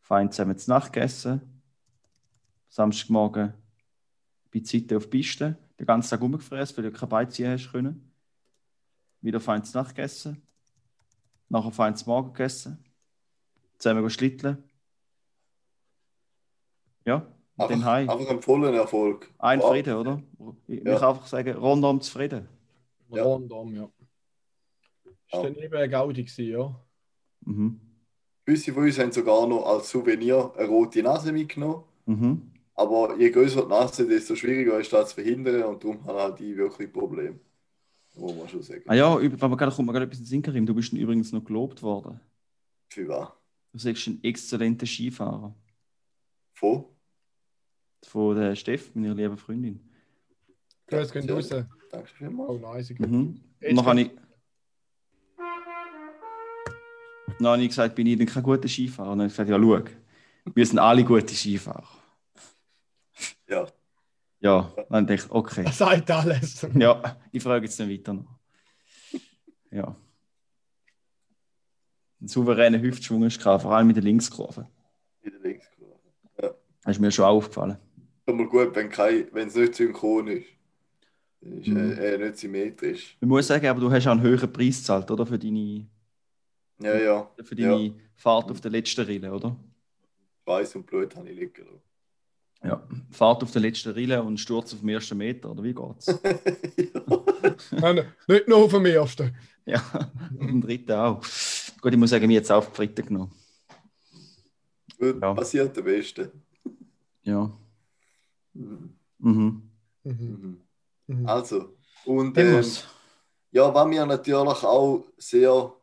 Fein 0.01 0.31
zusammen 0.31 0.55
zu 0.59 0.69
Nacht 0.69 0.93
gegessen. 0.93 1.41
Samstagmorgen 2.69 3.53
bei 4.53 4.59
Zeit 4.59 4.93
auf 4.93 5.09
Piste. 5.09 5.57
Den 5.79 5.87
ganzen 5.87 6.11
Tag 6.11 6.21
rumgefräst, 6.21 6.77
weil 6.77 6.85
du 6.85 6.91
keine 6.91 7.09
Beine 7.09 7.29
ziehen 7.29 7.51
hast 7.51 7.71
können. 7.71 8.11
Wieder 9.21 9.39
fein 9.39 9.63
zu 9.63 9.75
Nacht 9.75 9.95
gegessen. 9.95 10.39
Nachher 11.49 11.71
fein 11.71 11.95
zu 11.95 12.07
Morgen 12.07 12.31
gegessen. 12.31 12.77
Zusammen 13.79 14.07
schlitteln. 14.07 14.63
Ja, 17.05 17.35
Einfach, 17.57 17.85
einfach 17.95 18.29
einen 18.29 18.41
vollen 18.41 18.74
Erfolg. 18.74 19.31
Ein 19.39 19.59
Wow. 19.62 19.69
Frieden, 19.69 19.93
oder? 19.95 20.21
Ich 20.67 20.83
Ja. 20.83 21.00
kann 21.00 21.09
einfach 21.15 21.27
sagen, 21.27 21.53
rundum 21.55 22.01
zufrieden. 22.01 22.47
Ja. 23.09 23.24
Rundum, 23.24 23.74
ja. 23.74 23.89
Ja. 25.05 25.12
Ist 25.39 25.43
dann 25.45 25.55
eben 25.55 25.75
ein 25.75 25.89
Gaudi 25.89 26.24
gewesen, 26.24 26.45
ja. 26.51 26.75
Mhm. 27.45 27.79
Gewisse 28.45 28.74
von 28.74 28.83
uns 28.83 29.00
haben 29.00 29.12
sogar 29.12 29.47
noch 29.47 29.65
als 29.65 29.89
Souvenir 29.89 30.51
eine 30.57 30.67
rote 30.67 31.01
Nase 31.01 31.31
mitgenommen. 31.31 31.83
Mhm. 32.05 32.51
Aber 32.75 33.17
je 33.17 33.29
größer 33.31 33.62
die 33.63 33.69
Nase, 33.69 34.05
desto 34.05 34.35
schwieriger 34.35 34.77
ist 34.79 34.91
das 34.91 35.09
zu 35.09 35.15
verhindern 35.15 35.63
und 35.63 35.83
darum 35.83 36.03
haben 36.05 36.17
halt 36.19 36.39
die 36.39 36.55
wirklich 36.57 36.91
Probleme. 36.91 37.39
Muss 38.17 38.35
man 38.35 38.47
schon 38.50 38.62
sagen. 38.63 38.83
Ah 38.88 38.93
ja, 38.95 39.17
über- 39.19 39.41
wenn 39.41 39.50
man 39.50 39.57
gerade 39.57 39.74
kommt, 39.75 39.85
man 39.88 39.93
gerade 39.93 40.05
etwas 40.05 40.19
in 40.19 40.25
den 40.25 40.29
Sinn, 40.29 40.41
Karim. 40.41 40.65
Du 40.65 40.74
bist 40.75 40.91
übrigens 40.93 41.31
noch 41.31 41.43
gelobt 41.43 41.81
worden. 41.81 42.19
Für 42.89 43.07
was? 43.07 43.29
Du 43.71 43.79
sagst 43.79 44.07
ein 44.07 44.19
exzellenter 44.24 44.85
Skifahrer. 44.85 45.53
Von? 46.53 46.85
Von 48.07 48.35
der 48.35 48.55
Steff, 48.55 48.93
meiner 48.95 49.13
lieben 49.15 49.38
Freundin. 49.38 49.79
Grüß 50.88 51.12
gehen 51.12 51.27
Ja. 51.27 51.33
raus. 51.33 51.50
Danke 51.50 52.07
vielmals. 52.07 52.50
Oh, 52.50 52.57
nice. 52.57 52.89
Mhm. 53.00 53.41
Jetzt 53.59 53.77
dann 53.77 53.85
habe 53.85 54.01
ich. 54.01 54.12
Dann 57.39 57.47
habe 57.47 57.62
ich 57.63 57.69
gesagt, 57.69 57.95
bin 57.95 58.07
ich 58.07 58.17
denn 58.17 58.27
kein 58.27 58.43
guter 58.43 58.67
Skifahrer? 58.67 59.12
Und 59.12 59.19
dann 59.19 59.29
habe 59.29 59.31
ich 59.31 59.33
gesagt, 59.33 59.50
ja, 59.50 59.59
schau, 59.59 60.51
wir 60.53 60.65
sind 60.65 60.79
alle 60.79 61.03
gute 61.03 61.33
Skifahrer. 61.33 61.88
Ja. 63.47 63.67
Ja, 64.39 64.71
dann 64.89 65.07
dachte 65.07 65.25
ich, 65.25 65.31
okay. 65.31 65.63
Er 65.65 65.71
sagt 65.71 66.12
alles. 66.12 66.65
Ja, 66.75 67.17
ich 67.31 67.41
frage 67.41 67.65
jetzt 67.65 67.79
dann 67.79 67.89
weiter 67.89 68.13
noch. 68.13 68.39
Ja. 69.71 69.95
Ein 72.21 72.27
souveräner 72.27 72.79
Hüftschwung 72.81 73.24
ist 73.24 73.39
gehabt, 73.39 73.63
vor 73.63 73.75
allem 73.75 73.88
mit 73.88 73.95
der 73.97 74.03
Linkskurve. 74.03 74.67
In 75.21 75.31
der 75.31 75.41
Linkskurve. 75.41 76.00
Das 76.83 76.95
ist 76.95 77.00
mir 77.00 77.12
schon 77.12 77.25
auch 77.25 77.38
aufgefallen. 77.38 77.77
Ist 78.25 78.36
mal 78.36 78.48
gut, 78.48 78.75
wenn 78.75 78.89
kein- 78.89 79.27
wenn 79.34 79.48
es 79.48 79.55
nicht 79.55 79.75
synchron 79.75 80.27
ist. 80.27 80.48
Dann 81.41 81.58
ist 81.60 81.67
Mhm. 81.67 81.91
äh, 81.91 82.17
nicht 82.17 82.38
symmetrisch. 82.38 83.17
Ich 83.22 83.27
muss 83.27 83.48
sagen, 83.48 83.67
aber 83.67 83.79
du 83.79 83.91
hast 83.91 84.08
auch 84.08 84.12
einen 84.12 84.22
höheren 84.22 84.51
Preis 84.51 84.79
gezahlt, 84.79 85.10
oder? 85.12 85.25
Für 85.25 85.38
deine, 85.38 85.86
Ja, 86.82 86.98
ja. 86.98 87.32
für 87.44 87.55
deine 87.55 87.94
Fahrt 88.15 88.50
auf 88.50 88.62
der 88.62 88.72
letzten 88.72 89.01
Rille, 89.05 89.32
oder? 89.32 89.55
Weiß 90.46 90.75
und 90.75 90.86
Blut 90.88 91.15
habe 91.15 91.29
ich 91.29 91.38
liegen 91.39 91.65
lassen. 91.65 91.82
Ja. 92.63 92.88
Fahrt 93.12 93.44
auf 93.44 93.51
der 93.51 93.62
letzten 93.62 93.91
Rille 93.91 94.24
und 94.24 94.39
Sturz 94.39 94.74
auf 94.74 94.79
dem 94.79 94.89
ersten 94.89 95.17
Meter, 95.17 95.51
oder 95.51 95.62
wie 95.63 95.74
geht's? 95.74 96.08
Nein, 97.72 98.05
nicht 98.27 98.48
nur 98.48 98.58
auf 98.58 98.72
dem 98.72 98.86
ersten. 98.88 99.36
ja, 99.65 99.77
auf 99.94 100.48
dem 100.48 100.62
dritten 100.62 100.91
auch. 100.94 101.22
Gut, 101.79 101.94
ich 101.94 102.00
muss 102.00 102.10
sagen, 102.10 102.25
mir 102.25 102.34
jetzt 102.36 102.51
auch 102.51 102.58
auf 102.58 102.72
die 102.72 102.77
Dritte 102.88 103.03
genommen. 103.03 103.32
Gut, 104.98 105.22
Ja. 105.22 105.34
Passiert 105.36 105.75
der 105.77 105.82
Beste. 105.84 106.32
Ja. 107.24 107.51
Mhm. 108.55 108.97
Mhm. 109.19 109.71
Mhm. 110.03 110.13
Mhm. 110.13 110.62
Mhm. 111.07 111.27
Also, 111.27 111.77
und 112.05 112.38
ähm, 112.38 112.63
ja, 113.51 113.74
was 113.74 113.89
wir 113.89 114.05
natürlich 114.05 114.63
auch 114.63 115.05
sehr, 115.17 115.74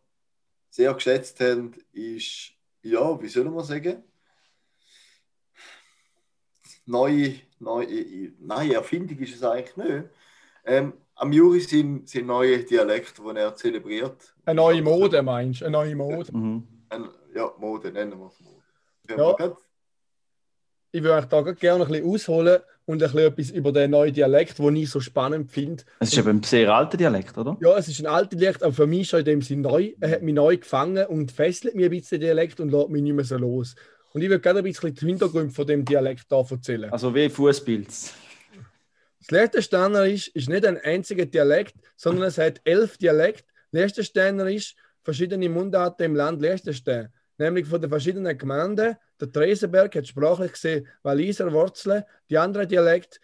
sehr 0.71 0.95
geschätzt 0.95 1.39
haben, 1.41 1.73
ist, 1.93 2.53
ja, 2.83 3.21
wie 3.21 3.29
soll 3.29 3.45
man 3.45 3.65
sagen, 3.65 4.03
neue, 6.87 7.35
neue, 7.59 8.33
neue 8.41 8.75
Erfindung 8.75 9.19
ist 9.19 9.37
es 9.37 9.43
eigentlich 9.43 9.77
nicht. 9.77 10.05
Ähm, 10.65 10.95
am 11.15 11.33
Juri 11.33 11.61
sind, 11.61 12.09
sind 12.09 12.27
neue 12.27 12.65
Dialekte, 12.65 13.23
die 13.23 13.39
er 13.39 13.55
zelebriert. 13.55 14.35
Eine 14.45 14.57
neue 14.57 14.83
Mode, 14.83 15.23
meinst 15.23 15.61
du? 15.61 15.67
Eine 15.67 15.73
neue 15.73 15.95
Mode. 15.95 16.37
Mhm. 16.37 16.67
Ein, 16.89 17.09
ja, 17.35 17.53
Mode, 17.59 17.93
nennen 17.93 18.19
wir 18.19 18.27
es 18.27 18.41
Mode. 18.41 18.63
Ja. 19.09 19.57
Ich 20.95 21.03
würde 21.03 21.17
euch 21.17 21.25
da 21.25 21.41
gerne 21.41 21.85
ein 21.85 21.91
bisschen 21.91 22.07
ausholen 22.07 22.61
und 22.85 23.03
ein 23.03 23.11
bisschen 23.11 23.27
etwas 23.27 23.51
über 23.51 23.73
den 23.73 23.93
neuen 23.93 24.13
Dialekt, 24.13 24.59
den 24.59 24.77
ich 24.77 24.91
so 24.91 25.01
spannend 25.01 25.51
finde. 25.51 25.83
Es 26.01 26.13
ist 26.13 26.19
eben 26.19 26.29
ein 26.29 26.43
sehr 26.43 26.73
alter 26.73 26.99
Dialekt, 26.99 27.39
oder? 27.39 27.57
Ja, 27.63 27.79
es 27.79 27.89
ist 27.89 28.01
ein 28.01 28.07
alter 28.07 28.37
Dialekt, 28.37 28.63
aber 28.63 28.75
für 28.75 28.87
mich 28.87 29.09
schon 29.09 29.21
in 29.21 29.25
dem 29.25 29.43
Sinn 29.43 29.63
neu. 29.63 29.93
Er 30.01 30.11
hat 30.11 30.23
mich 30.23 30.35
neu 30.35 30.59
gefangen 30.59 31.07
und 31.07 31.33
fesselt 31.33 31.75
mich 31.75 31.87
ein 31.87 31.91
bisschen 31.91 32.21
den 32.21 32.27
Dialekt 32.27 32.61
und 32.61 32.71
lässt 32.71 32.91
mich 32.91 33.01
nicht 33.01 33.15
mehr 33.15 33.25
so 33.25 33.39
los. 33.39 33.75
Und 34.13 34.21
ich 34.21 34.29
würde 34.29 34.43
gerne 34.43 34.59
ein 34.59 34.65
bisschen 34.65 34.95
den 34.95 35.09
Hintergrund 35.09 35.55
von 35.55 35.67
dem 35.67 35.83
Dialekt 35.83 36.27
da 36.29 36.45
erzählen. 36.49 36.93
Also 36.93 37.15
wie 37.15 37.31
Fußpilz. 37.31 38.13
Das 39.21 39.31
Liechtensteiner 39.31 40.05
ist, 40.05 40.29
ist 40.29 40.51
nicht 40.51 40.67
ein 40.67 40.77
einziger 40.77 41.25
Dialekt, 41.25 41.75
sondern 41.97 42.25
es 42.25 42.37
hat 42.37 42.61
elf 42.65 42.99
Dialekte. 42.99 43.45
Liechtensteiner 43.71 44.51
ist 44.51 44.75
verschiedene 45.03 45.49
Mundarten 45.49 46.05
im 46.05 46.17
Land 46.17 46.43
Liechtenstein, 46.43 47.09
nämlich 47.43 47.67
von 47.67 47.81
den 47.81 47.91
verschiedenen 47.91 48.37
Gemeinden. 48.39 48.97
Der 49.21 49.33
Tresenberg 49.33 49.95
hat 49.95 50.07
sprachlich 50.07 50.53
gesehen 50.53 50.87
Waliser 51.03 51.53
Wurzeln. 51.53 52.05
Die 52.31 52.39
anderen 52.39 52.69
Dialekte 52.69 53.19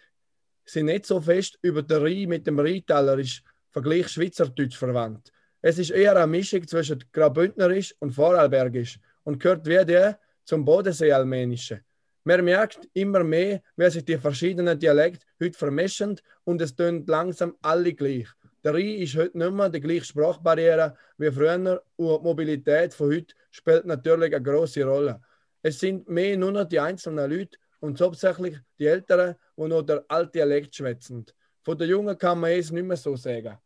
sind 0.65 0.85
nicht 0.85 1.05
so 1.05 1.19
fest 1.19 1.57
über 1.61 1.81
den 1.81 2.01
Rhein 2.01 2.29
mit 2.29 2.45
dem 2.45 2.59
Rheintaler 2.59 3.17
ist 3.17 3.43
Vergleich 3.71 4.09
Schweizerdeutsch 4.09 4.77
verwandt. 4.77 5.31
Es 5.61 5.77
ist 5.77 5.91
eher 5.91 6.15
eine 6.15 6.27
Mischung 6.27 6.67
zwischen 6.67 7.03
Graubündnerisch 7.11 7.93
und 7.99 8.13
Vorarlbergisch 8.13 8.99
und 9.23 9.39
gehört 9.39 9.67
wie 9.67 9.85
der 9.85 10.19
zum 10.43 10.65
Bodensee-Almenischen. 10.65 11.81
Man 12.23 12.43
merkt 12.45 12.87
immer 12.93 13.23
mehr, 13.23 13.61
wie 13.75 13.89
sich 13.89 14.05
die 14.05 14.17
verschiedenen 14.17 14.79
Dialekte 14.79 15.25
heute 15.41 15.57
vermischen 15.57 16.19
und 16.43 16.61
es 16.61 16.75
tönt 16.75 17.07
langsam 17.07 17.55
alle 17.61 17.93
gleich. 17.93 18.27
Der 18.63 18.73
Rhein 18.73 18.95
ist 18.95 19.15
heute 19.15 19.37
nicht 19.37 19.51
mehr 19.51 19.69
die 19.69 19.79
gleiche 19.79 20.05
Sprachbarriere 20.05 20.97
wie 21.17 21.31
früher 21.31 21.81
und 21.95 22.19
die 22.19 22.23
Mobilität 22.23 22.93
von 22.93 23.11
heute 23.11 23.33
spielt 23.51 23.85
natürlich 23.85 24.35
eine 24.35 24.43
große 24.43 24.83
Rolle. 24.83 25.21
Es 25.61 25.79
sind 25.79 26.07
mehr 26.09 26.37
nur 26.37 26.51
noch 26.51 26.65
die 26.65 26.79
einzelnen 26.79 27.29
Leute 27.29 27.57
und 27.79 27.99
hauptsächlich 28.01 28.57
die 28.77 28.87
Älteren, 28.87 29.35
die 29.57 29.67
noch 29.67 29.81
der 29.81 30.03
alte 30.07 30.31
Dialekt 30.33 30.75
schwätzen. 30.75 31.25
Von 31.63 31.77
den 31.77 31.89
Jungen 31.89 32.17
kann 32.17 32.39
man 32.39 32.51
es 32.51 32.71
nicht 32.71 32.85
mehr 32.85 32.97
so 32.97 33.15
sagen. 33.15 33.57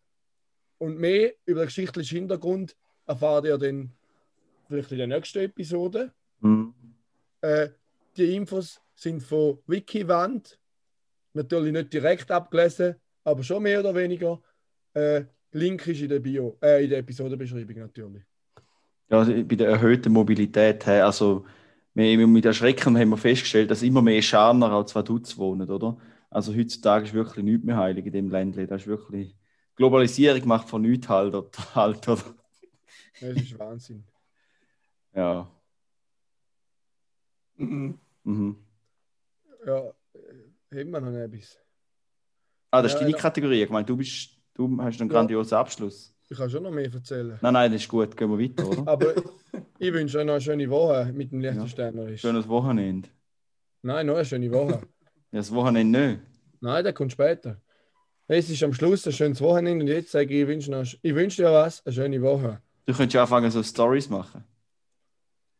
Und 0.78 1.00
mehr 1.00 1.34
über 1.46 1.62
den 1.62 1.68
geschichtlichen 1.68 2.18
Hintergrund 2.20 2.76
erfahrt 3.06 3.46
ihr 3.46 3.58
dann 3.58 3.92
vielleicht 4.68 4.92
in 4.92 4.98
der 5.00 5.08
nächsten 5.08 5.40
Episode. 5.40 6.12
Mhm. 6.40 6.74
Äh, 7.42 7.70
die 8.16 8.36
Infos 8.36 8.82
sind 8.96 9.22
von 9.22 9.60
Wikiwand. 9.68 10.60
Natürlich 11.34 11.74
nicht 11.74 11.94
direkt 11.94 12.30
abgelesen, 12.30 12.96
aber 13.24 13.44
schon 13.44 13.64
mehr 13.64 13.80
oder 13.80 13.96
weniger. 13.96 14.42
Äh, 14.94 15.26
Link 15.52 15.86
ist 15.88 16.02
in 16.02 16.10
der 16.10 16.20
Bio, 16.20 16.58
äh, 16.62 16.84
in 16.84 16.90
der 16.90 17.00
Episodenbeschreibung 17.00 17.78
natürlich. 17.78 18.24
Ja, 19.10 19.24
bei 19.24 19.56
der 19.56 19.70
erhöhten 19.70 20.12
Mobilität, 20.14 20.88
also 20.88 21.46
wir, 21.94 22.28
mit 22.28 22.46
Erschrecken 22.46 22.98
haben 22.98 23.10
wir 23.10 23.18
festgestellt, 23.18 23.70
dass 23.70 23.84
immer 23.84 24.02
mehr 24.02 24.22
Scharner 24.22 24.72
als 24.72 24.92
zwei 24.92 25.04
Dutz 25.04 25.38
wohnen, 25.38 25.70
oder? 25.70 25.98
Also 26.30 26.56
heutzutage 26.56 27.06
ist 27.06 27.14
wirklich 27.14 27.44
nichts 27.46 27.66
mehr 27.66 27.78
heilig 27.78 28.06
in 28.08 28.14
dem 28.14 28.30
Ländle. 28.32 28.66
Das 28.68 28.82
ist 28.84 28.88
wirklich... 28.88 29.36
Globalisierung 29.76 30.48
macht 30.48 30.70
von 30.70 30.82
nichts 30.82 31.10
halt, 31.10 31.34
oder? 31.36 31.50
halt 31.76 32.08
oder? 32.08 32.24
Das 33.20 33.38
ist 33.40 33.58
Wahnsinn. 33.58 34.06
Ja. 35.14 35.48
Mhm. 37.58 38.00
Mhm. 38.26 38.56
Ja, 39.66 39.94
äh, 40.14 40.80
haben 40.80 40.92
wir 40.92 41.02
noch 41.02 41.12
etwas? 41.18 41.60
Ah, 42.72 42.82
das 42.82 42.94
ist 42.94 43.00
Ja, 43.00 43.00
deine 43.00 43.12
ja. 43.12 43.18
Kategorie. 43.22 43.64
Ich 43.64 43.70
meine, 43.70 43.86
du, 43.86 43.98
bist, 43.98 44.32
du 44.54 44.78
hast 44.82 45.00
einen 45.02 45.10
Ja. 45.10 45.16
grandiosen 45.16 45.58
Abschluss. 45.58 46.14
Ich 46.30 46.38
kann 46.38 46.50
schon 46.50 46.64
noch 46.64 46.72
mehr 46.72 46.92
erzählen. 46.92 47.38
Nein, 47.42 47.54
nein, 47.54 47.72
das 47.72 47.82
ist 47.82 47.90
gut. 47.90 48.16
Gehen 48.18 48.30
wir 48.30 48.40
weiter, 48.40 48.68
oder? 48.68 48.88
Aber 48.92 49.14
ich 49.78 49.94
wünsche 49.94 50.18
euch 50.20 50.26
noch 50.26 50.34
eine 50.34 50.42
schöne 50.42 50.70
Woche 50.70 51.12
mit 51.14 51.32
dem 51.32 51.40
Liechtensteiner. 51.42 52.18
Schönes 52.18 52.48
Wochenende. 52.48 53.10
Nein, 53.82 54.06
noch 54.08 54.16
eine 54.16 54.26
schöne 54.26 54.52
Woche. 54.52 54.72
Ja, 55.32 55.40
das 55.40 55.52
Wochenende 55.54 56.00
nicht. 56.00 56.20
Nein, 56.62 56.84
der 56.84 56.94
kommt 56.94 57.12
später. 57.12 57.58
Es 58.28 58.50
ist 58.50 58.64
am 58.64 58.74
Schluss 58.74 59.06
ein 59.06 59.12
schönes 59.14 59.42
Wochenende 59.42 59.84
und 59.84 59.90
jetzt 59.90 60.12
sage 60.12 60.34
ich, 60.34 60.42
ich 60.44 60.48
wünsche, 60.48 60.72
noch, 60.72 60.86
ich 61.02 61.14
wünsche 61.16 61.44
dir 61.44 61.52
was, 61.52 61.86
eine 61.86 61.94
schöne 61.94 62.22
Woche. 62.22 62.62
Du 62.86 62.94
könntest 62.94 63.14
ja 63.14 63.24
anfangen, 63.24 63.52
so 63.52 63.62
Stories 63.62 64.10
machen. 64.10 64.44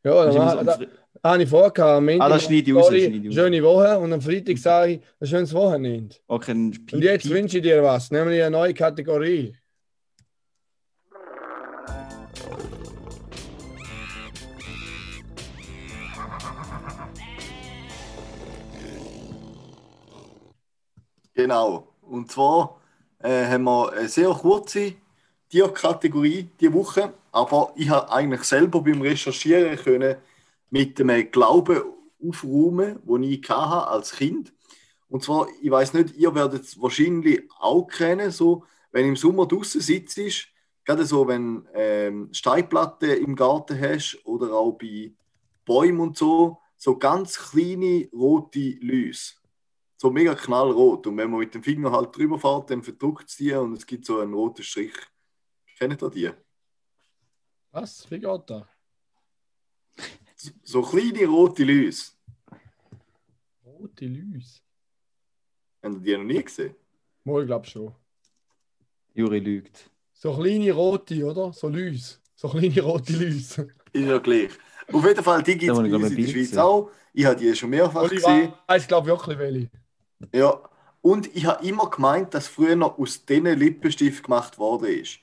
Ja, 0.04 0.26
Hast 0.26 0.36
dann 0.36 0.88
habe 1.24 1.44
ich 1.44 1.50
vorgehabt. 1.50 1.80
Am 1.80 2.06
Montag 2.06 2.26
Ah, 2.26 2.30
das 2.30 2.44
schneide 2.44 2.62
ich 2.62 2.68
ich 2.68 2.76
raus, 2.76 2.88
schneide 2.88 3.28
ich. 3.28 3.34
Schöne 3.34 3.64
Woche 3.64 3.98
und 4.00 4.12
am 4.12 4.22
Freitag 4.22 4.58
sage 4.58 4.94
ich, 4.94 5.02
ein 5.22 5.28
schönes 5.28 5.54
Wochenende. 5.54 6.16
Okay, 6.28 6.52
Und 6.52 6.92
jetzt 7.02 7.24
Piep. 7.24 7.32
wünsche 7.32 7.58
ich 7.58 7.64
dir 7.64 7.82
was, 7.82 8.12
nämlich 8.12 8.42
eine 8.42 8.52
neue 8.52 8.74
Kategorie. 8.74 9.56
Genau. 21.34 21.88
Und 22.02 22.32
zwar 22.32 22.80
äh, 23.20 23.46
haben 23.46 23.64
wir 23.64 23.92
eine 23.94 24.08
sehr 24.08 24.30
kurze 24.30 24.94
Tierkategorie 25.50 26.50
diese 26.60 26.74
Woche, 26.74 27.14
aber 27.34 27.74
ich 27.76 27.90
habe 27.90 28.12
eigentlich 28.12 28.44
selber 28.44 28.82
beim 28.82 29.02
Recherchieren 29.02 29.76
können 29.78 30.16
mit 30.70 30.98
dem 31.00 31.32
Glauben 31.32 31.84
aufräumen, 32.26 33.00
den 33.06 33.24
ich 33.24 33.50
hatte 33.50 33.88
als 33.88 34.14
Kind. 34.14 34.54
Und 35.10 35.24
zwar, 35.24 35.48
ich 35.62 35.70
weiß 35.70 35.94
nicht, 35.94 36.16
ihr 36.16 36.34
werdet 36.34 36.64
es 36.64 36.82
wahrscheinlich 36.82 37.44
auch 37.60 37.84
kennen, 37.86 38.32
so, 38.32 38.64
wenn 38.92 39.08
im 39.08 39.16
Sommer 39.16 39.46
draußen 39.46 39.82
sitzt, 39.82 40.48
gerade 40.86 41.06
so, 41.06 41.28
wenn 41.28 41.68
ähm, 41.74 42.30
Steinplatten 42.32 43.10
im 43.10 43.36
Garten 43.36 43.80
hast 43.80 44.20
oder 44.24 44.54
auch 44.54 44.74
bei 44.74 45.12
Bäumen 45.66 46.00
und 46.00 46.18
so, 46.18 46.60
so 46.78 46.98
ganz 46.98 47.38
kleine 47.52 48.10
rote 48.14 48.78
Läuse 48.82 49.34
so 50.04 50.12
mega 50.12 50.36
knallrot. 50.36 51.08
Und 51.08 51.16
wenn 51.16 51.32
man 51.32 51.40
mit 51.40 51.56
dem 51.56 51.64
Finger 51.64 51.92
halt 51.94 52.16
drüber 52.16 52.38
fährt, 52.38 52.70
dann 52.70 52.84
verdruckt 52.84 53.30
es 53.30 53.38
die 53.38 53.54
und 53.54 53.74
es 53.74 53.86
gibt 53.86 54.06
so 54.06 54.20
einen 54.20 54.34
roten 54.34 54.62
Strich. 54.62 54.94
Kennt 55.80 56.04
ihr 56.04 56.10
die? 56.10 56.43
Was? 57.74 58.10
Wie 58.10 58.20
geht 58.20 58.50
das? 58.50 58.64
So 60.64 60.82
kleine 60.84 61.26
rote 61.26 61.64
Läuse. 61.64 62.12
Rote 63.66 64.06
Läuse. 64.06 64.62
Ihr 65.84 65.90
die 65.90 66.18
noch 66.18 66.24
nie 66.24 66.44
gesehen? 66.44 66.76
Mal, 67.24 67.42
ich 67.42 67.48
glaube 67.48 67.66
schon. 67.66 67.94
Juri 69.16 69.40
lügt. 69.40 69.90
So 70.14 70.36
kleine 70.36 70.72
rote, 70.72 71.26
oder? 71.26 71.52
So 71.52 71.68
Läuse. 71.68 72.18
So 72.36 72.50
kleine 72.50 72.82
rote 72.82 73.14
Läuse. 73.14 73.68
Ist 73.92 74.06
ja 74.08 74.20
gleich. 74.20 74.52
Auf 74.92 75.04
jeden 75.06 75.24
Fall, 75.24 75.42
die 75.42 75.58
gibt 75.58 75.72
es 75.72 75.80
ich 75.80 75.86
in 75.94 76.02
der 76.02 76.10
Bild 76.10 76.30
Schweiz 76.30 76.50
sehen. 76.50 76.60
auch. 76.60 76.92
Ich 77.14 77.26
habe 77.26 77.36
die 77.38 77.56
schon 77.56 77.70
mehrfach 77.72 78.04
Und 78.04 78.12
ich 78.14 78.20
gesehen. 78.20 78.54
weiß, 78.68 78.88
glaube 78.88 79.08
wirklich, 79.08 79.38
welche. 79.40 79.72
Ja. 80.34 80.70
Und 81.02 81.36
ich 81.36 81.46
habe 81.46 81.66
immer 81.66 81.90
gemeint, 81.90 82.34
dass 82.36 82.48
früher 82.48 82.76
noch 82.76 83.00
aus 83.00 83.26
diesen 83.26 83.46
Lippenstift 83.46 84.24
gemacht 84.24 84.58
worden 84.60 84.86
ist. 85.02 85.20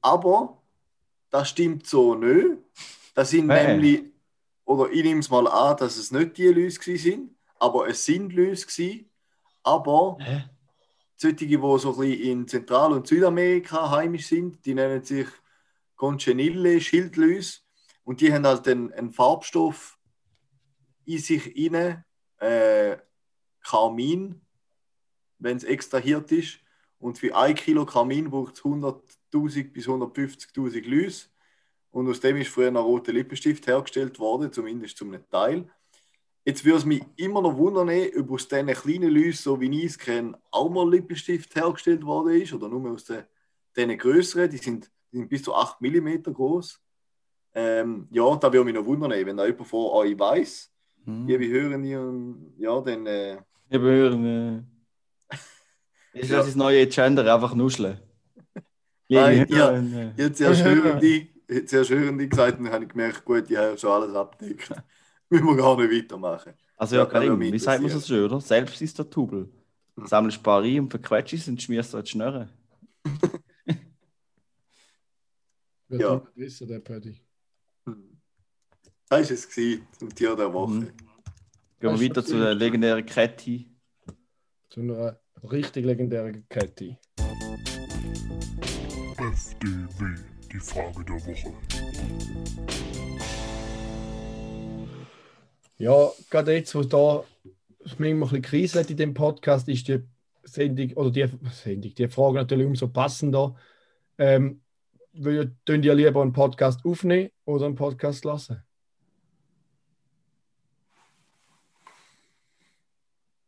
Aber 0.00 0.61
das 1.32 1.48
stimmt 1.48 1.86
so 1.86 2.14
nicht. 2.14 2.58
Das 3.14 3.30
sind 3.30 3.50
Hey. 3.50 3.66
nämlich, 3.66 4.12
oder 4.64 4.90
ich 4.92 5.02
nehme 5.02 5.20
es 5.20 5.30
mal 5.30 5.48
an, 5.48 5.76
dass 5.78 5.96
es 5.96 6.12
nicht 6.12 6.36
die 6.36 6.46
gewesen 6.46 6.96
sind, 6.98 7.36
aber 7.58 7.88
es 7.88 8.04
sind 8.04 8.32
Läuse 8.32 8.66
gewesen. 8.66 9.10
Aber 9.62 10.18
Hä? 10.20 10.44
solche, 11.16 11.46
die 11.46 11.56
so 11.56 11.74
ein 11.74 11.80
bisschen 11.80 12.20
in 12.20 12.48
Zentral- 12.48 12.92
und 12.92 13.06
Südamerika 13.06 13.90
heimisch 13.90 14.26
sind, 14.26 14.64
die 14.64 14.74
nennen 14.74 15.02
sich 15.02 15.26
Conchenille 15.96 16.80
Schildläuse. 16.80 17.60
Und 18.04 18.20
die 18.20 18.32
haben 18.32 18.46
halt 18.46 18.66
einen, 18.68 18.92
einen 18.92 19.12
Farbstoff 19.12 19.98
in 21.04 21.18
sich 21.18 21.56
inne, 21.56 22.04
äh, 22.38 22.96
Karmin, 23.62 24.40
wenn 25.38 25.56
es 25.56 25.64
extrahiert 25.64 26.30
ist. 26.32 26.58
Und 26.98 27.18
für 27.18 27.34
ein 27.36 27.54
Kilo 27.54 27.86
Karmin 27.86 28.28
braucht 28.30 28.54
es 28.54 28.60
100.000 29.32 29.72
bis 29.72 29.86
150.000 29.86 30.88
Läuse. 30.88 31.26
Und 31.90 32.08
aus 32.08 32.20
dem 32.20 32.36
ist 32.38 32.48
früher 32.48 32.68
ein 32.68 32.76
roter 32.76 33.12
Lippenstift 33.12 33.66
hergestellt 33.66 34.18
worden, 34.18 34.52
zumindest 34.52 34.96
zum 34.96 35.14
Teil. 35.30 35.68
Jetzt 36.44 36.64
würde 36.64 36.78
es 36.78 36.84
mich 36.84 37.02
immer 37.16 37.42
noch 37.42 37.56
wundern, 37.56 37.88
ob 38.18 38.30
aus 38.32 38.48
diesen 38.48 38.66
kleinen 38.66 39.14
Läusen, 39.14 39.42
so 39.42 39.60
wie 39.60 39.78
ich 39.78 39.84
es 39.84 39.98
kenne, 39.98 40.36
auch 40.50 40.70
mal 40.70 40.90
Lippenstift 40.90 41.54
hergestellt 41.54 42.04
worden 42.04 42.40
ist. 42.40 42.52
Oder 42.52 42.68
nur 42.68 42.90
aus 42.90 43.04
den, 43.04 43.24
diesen 43.76 43.96
größeren, 43.96 44.50
die 44.50 44.56
sind, 44.56 44.90
die 45.12 45.18
sind 45.18 45.28
bis 45.28 45.42
zu 45.42 45.54
8 45.54 45.80
mm 45.80 46.22
groß. 46.32 46.80
Ähm, 47.54 48.08
ja, 48.10 48.34
da 48.36 48.52
würde 48.52 48.64
mich 48.64 48.74
noch 48.74 48.86
wundern, 48.86 49.10
wenn 49.10 49.36
da 49.36 49.46
jemand 49.46 49.68
von 49.68 49.90
euch 49.90 50.18
weiß. 50.18 50.72
Hm. 51.04 51.28
Ja, 51.28 51.38
wir 51.38 51.48
hören 51.48 51.96
und 51.96 52.54
ja, 52.58 52.80
dann. 52.80 53.06
Äh, 53.06 53.38
Ich 53.68 53.78
hören. 53.78 54.66
Äh, 56.10 56.18
ist 56.18 56.30
das 56.30 56.46
das 56.46 56.56
neue 56.56 56.86
Gender? 56.86 57.32
Einfach 57.32 57.54
nuscheln. 57.54 58.00
Nein, 59.20 59.38
Liebe 59.40 59.56
ja. 59.56 59.70
hören, 59.70 60.14
Jetzt 60.16 60.40
erst 60.40 60.64
Hörende, 60.64 61.26
jetzt 61.48 61.72
erst 61.72 61.90
Hörende 61.90 62.28
gesagt, 62.28 62.58
und 62.58 62.64
dann 62.64 62.72
habe 62.72 62.84
ich 62.84 62.90
gemerkt, 62.90 63.24
gut, 63.24 63.50
ich 63.50 63.56
habe 63.56 63.78
schon 63.78 63.90
alles 63.90 64.14
abgedeckt. 64.14 64.70
Müssen 65.30 65.46
wir 65.46 65.56
gar 65.56 65.76
nicht 65.76 65.90
weitermachen. 66.04 66.52
Also 66.76 66.96
ja, 66.96 67.06
Karim, 67.06 67.40
wie 67.40 67.58
sagt 67.58 67.82
man 67.82 67.90
so 67.90 68.00
schön, 68.00 68.24
oder? 68.24 68.40
Selbst 68.40 68.80
ist 68.82 68.98
der 68.98 69.08
Tubel. 69.08 69.48
Hm. 69.96 70.06
Sammelst 70.06 70.38
ein 70.38 70.42
paar 70.42 70.62
ein 70.62 70.80
und 70.80 70.90
verquetscht 70.90 71.34
es 71.34 71.48
und 71.48 71.62
schmierst 71.62 71.94
du 71.94 72.02
die 72.02 72.10
Schnurren. 72.10 72.50
Wird 75.88 76.00
Ja. 76.00 76.22
wissen, 76.34 76.68
der 76.68 76.80
Paddy. 76.80 77.20
Das 77.84 77.94
war 79.10 79.20
es 79.20 79.48
gewesen, 79.48 79.86
zum 79.98 80.14
Tier 80.14 80.34
der 80.34 80.52
Woche. 80.52 80.72
Mhm. 80.72 80.92
Gehen 81.80 82.00
wir 82.00 82.08
weiter 82.08 82.24
zu 82.24 82.38
der 82.38 82.54
legendären 82.54 83.04
Kette. 83.04 83.66
Zu 84.70 84.80
einer 84.80 85.20
richtig 85.42 85.84
legendären 85.84 86.46
Kette. 86.48 86.98
FDW, 89.32 90.14
die 90.52 90.58
Frage 90.58 91.02
der 91.06 91.14
Woche. 91.14 91.54
Ja, 95.78 96.10
gerade 96.28 96.52
jetzt, 96.52 96.74
wo 96.74 96.82
da 96.82 97.24
es 97.82 97.98
manchmal 97.98 98.10
ein 98.10 98.20
bisschen 98.20 98.42
Krise 98.42 98.80
hat 98.80 98.90
in 98.90 98.98
dem 98.98 99.14
Podcast, 99.14 99.70
ist 99.70 99.88
die 99.88 100.02
Sendung, 100.42 100.92
oder 100.92 101.10
die 101.10 101.26
Sendung, 101.50 101.94
die 101.94 102.08
Frage 102.08 102.34
natürlich 102.34 102.66
umso 102.66 102.88
passender. 102.88 103.56
Ähm, 104.18 104.60
würdet 105.14 105.56
ihr 105.66 105.94
lieber 105.94 106.20
einen 106.20 106.34
Podcast 106.34 106.84
aufnehmen 106.84 107.30
oder 107.46 107.64
einen 107.64 107.74
Podcast 107.74 108.26
lassen? 108.26 108.62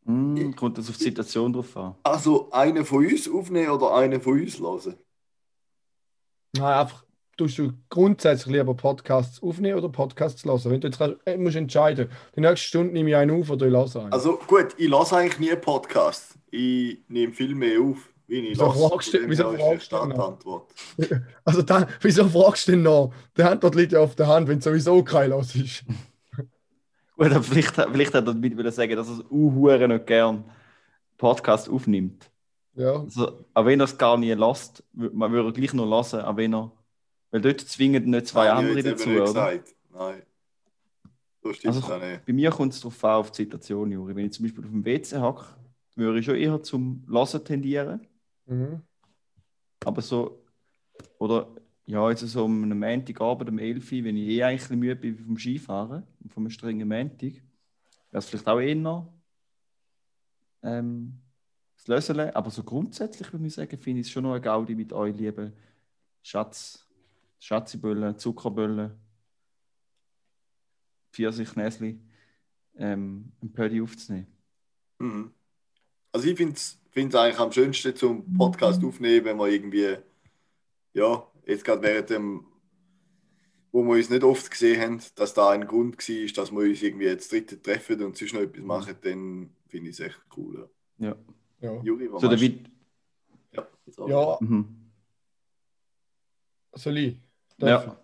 Hm, 0.07 0.57
kommt 0.57 0.79
das 0.79 0.89
auf 0.89 0.97
die 0.97 1.05
Situation 1.05 1.53
drauf 1.53 1.77
an? 1.77 1.95
Also 2.05 2.51
einen 2.53 2.87
von 2.87 3.05
uns 3.05 3.31
aufnehmen 3.31 3.69
oder 3.69 3.95
einen 3.95 4.23
von 4.23 4.41
uns 4.41 4.59
hören? 4.59 4.95
Nein, 6.57 6.79
einfach, 6.79 7.05
tust 7.37 7.59
du 7.59 7.73
grundsätzlich 7.91 8.55
lieber 8.55 8.75
Podcasts 8.75 9.43
aufnehmen 9.43 9.77
oder 9.79 9.89
Podcasts 9.89 10.45
lassen? 10.45 10.71
Wenn 10.71 10.81
du 10.81 10.89
jetzt 10.89 10.99
kannst, 10.99 11.17
äh, 11.27 11.37
musst 11.37 11.57
entscheiden, 11.57 12.09
die 12.37 12.41
nächste 12.41 12.67
Stunde 12.69 12.93
nehme 12.93 13.11
ich 13.11 13.17
einen 13.17 13.41
auf 13.41 13.51
oder 13.51 13.67
ich 13.67 13.73
lasse 13.73 14.01
einen. 14.03 14.13
Also 14.13 14.39
gut, 14.47 14.69
ich 14.79 14.89
lasse 14.89 15.17
eigentlich 15.17 15.39
nie 15.41 15.57
Podcast. 15.57 16.39
Ich 16.51 16.99
nehme 17.09 17.33
viel 17.33 17.55
mehr 17.57 17.81
auf, 17.81 18.09
wie 18.29 18.39
ich 18.39 18.51
Wieso 18.53 18.67
lasse. 18.67 18.89
fragst 18.89 19.15
du- 19.15 19.29
wieso 19.29 19.53
fragst 19.53 19.93
du. 19.93 20.63
Also 21.45 21.63
dann, 21.63 21.87
wieso 22.01 22.29
fragst 22.29 22.69
du 22.69 22.73
denn 22.73 22.83
noch? 22.83 23.13
Die 23.37 23.43
Antwort 23.43 23.75
liegt 23.75 23.93
ja 23.93 24.01
auf 24.01 24.15
der 24.15 24.29
Hand, 24.29 24.47
wenn 24.49 24.61
sowieso 24.61 25.03
kein 25.03 25.31
los 25.31 25.55
ist. 25.57 25.85
Gut, 27.17 27.27
aber 27.33 27.43
vielleicht, 27.43 27.75
vielleicht 27.75 28.15
hat 28.15 28.27
er 28.27 28.35
damit 28.35 28.75
sagen, 28.75 28.97
dass 28.97 29.09
er 29.09 29.15
es 29.15 29.25
uhuere 29.31 29.89
nicht 29.89 30.07
gern 30.07 30.45
Podcast 31.19 31.69
aufnimmt. 31.69 32.31
Ja, 32.77 33.01
Also, 33.01 33.45
auch 33.55 33.65
wenn 33.67 33.81
er 33.81 33.85
es 33.85 33.97
gar 33.97 34.17
nie 34.17 34.33
lässt, 34.33 34.83
man 34.93 35.31
würde 35.33 35.53
gleich 35.53 35.73
noch 35.75 35.89
lassen, 35.89 36.21
auch 36.21 36.37
wenn 36.37 36.55
er. 36.55 36.73
Weil 37.31 37.41
dort 37.41 37.61
zwingen 37.61 38.11
nicht 38.11 38.27
zwei 38.27 38.47
ich 38.47 38.53
andere 38.53 38.83
dazu, 38.83 39.09
nicht 39.09 39.21
oder? 39.21 39.61
Nein. 39.93 40.23
So 41.43 41.53
stimmt 41.53 41.75
Also, 41.77 41.99
nicht. 41.99 42.27
Bei 42.27 42.33
mir 42.33 42.51
kommt 42.51 42.73
es 42.73 42.81
darauf 42.81 43.05
an, 43.05 43.11
auf 43.21 43.31
die 43.31 43.43
Situation, 43.43 43.91
Juri. 43.91 44.17
Wenn 44.17 44.27
ich 44.27 44.33
zum 44.33 44.45
Beispiel 44.45 44.65
auf 44.65 44.71
dem 44.71 44.85
WC 44.85 45.19
hacke, 45.19 45.45
würde 45.95 46.19
ich 46.19 46.27
schon 46.27 46.37
eher 46.37 46.63
zum 46.63 47.05
Lassen 47.09 47.45
tendieren. 47.45 48.01
mhm. 48.47 48.81
Aber 49.85 50.01
so, 50.01 50.43
oder 51.19 51.49
Ja, 51.87 52.09
jetzt 52.09 52.21
so 52.21 52.45
um 52.45 52.63
einen 52.63 52.79
Montagabend 52.79 53.51
um 53.51 53.59
11 53.59 53.93
Uhr, 53.93 54.05
wenn 54.05 54.17
ich 54.17 54.29
eh 54.29 54.43
eigentlich 54.43 54.71
müde 54.71 54.97
bin 54.97 55.19
vom 55.19 55.37
Skifahren, 55.37 56.03
und 56.23 56.33
vom 56.33 56.49
strengen 56.49 56.89
Montag, 56.89 57.33
wäre 57.33 57.43
es 58.13 58.25
vielleicht 58.27 58.49
auch 58.49 58.59
eher 58.59 59.07
ähm, 60.63 61.21
das 61.85 62.09
Lösele. 62.09 62.35
Aber 62.35 62.51
so 62.51 62.63
grundsätzlich 62.63 63.33
würde 63.33 63.47
ich 63.47 63.55
sagen, 63.55 63.79
finde 63.79 64.01
ich 64.01 64.07
es 64.07 64.13
schon 64.13 64.25
noch 64.25 64.33
eine 64.33 64.41
Gaudi 64.41 64.75
mit 64.75 64.93
euch, 64.93 65.17
lieben 65.17 65.53
Schatz, 66.23 66.87
Schatziböllen, 67.39 68.19
Zuckerböllen, 68.19 68.93
Pfirsichnäsli, 71.13 72.01
ähm, 72.77 73.33
ein 73.43 73.53
Pödi 73.53 73.81
aufzunehmen. 73.81 74.27
Mhm. 74.99 75.31
Also 76.13 76.29
ich 76.29 76.37
finde 76.37 76.55
es 76.55 76.79
eigentlich 76.95 77.39
am 77.39 77.53
schönsten 77.53 77.95
zum 77.95 78.35
Podcast 78.35 78.83
aufnehmen, 78.85 79.25
wenn 79.25 79.37
man 79.37 79.51
irgendwie, 79.51 79.97
ja, 80.93 81.27
jetzt 81.45 81.65
gerade 81.65 81.83
während 81.83 82.11
dem, 82.11 82.47
wo 83.73 83.83
wir 83.83 83.97
uns 83.97 84.11
nicht 84.11 84.23
oft 84.23 84.51
gesehen 84.51 84.81
haben, 84.81 85.01
dass 85.17 85.35
da 85.35 85.51
ein 85.51 85.67
Grund 85.67 85.97
war, 85.97 86.33
dass 86.35 86.53
wir 86.53 86.61
uns 86.61 86.83
irgendwie 86.83 87.07
jetzt 87.07 87.33
dritte 87.33 87.61
treffen 87.61 88.03
und 88.03 88.17
sonst 88.17 88.33
noch 88.33 88.43
etwas 88.43 88.65
machen, 88.65 88.97
dann 89.03 89.51
finde 89.67 89.91
ich 89.91 89.99
es 89.99 90.07
echt 90.07 90.21
cool. 90.37 90.71
Ja. 90.99 91.09
Ja, 91.09 91.17
Ja. 91.65 91.81
Juri, 91.83 92.13
was 92.13 92.21
So? 92.21 92.29
David. 92.29 92.71
Ja, 93.53 93.67
ja 94.07 94.37
Mhm. 94.41 94.91
soll 96.75 96.99
ich? 96.99 97.17
Darf 97.59 97.87
Ja. 97.87 97.97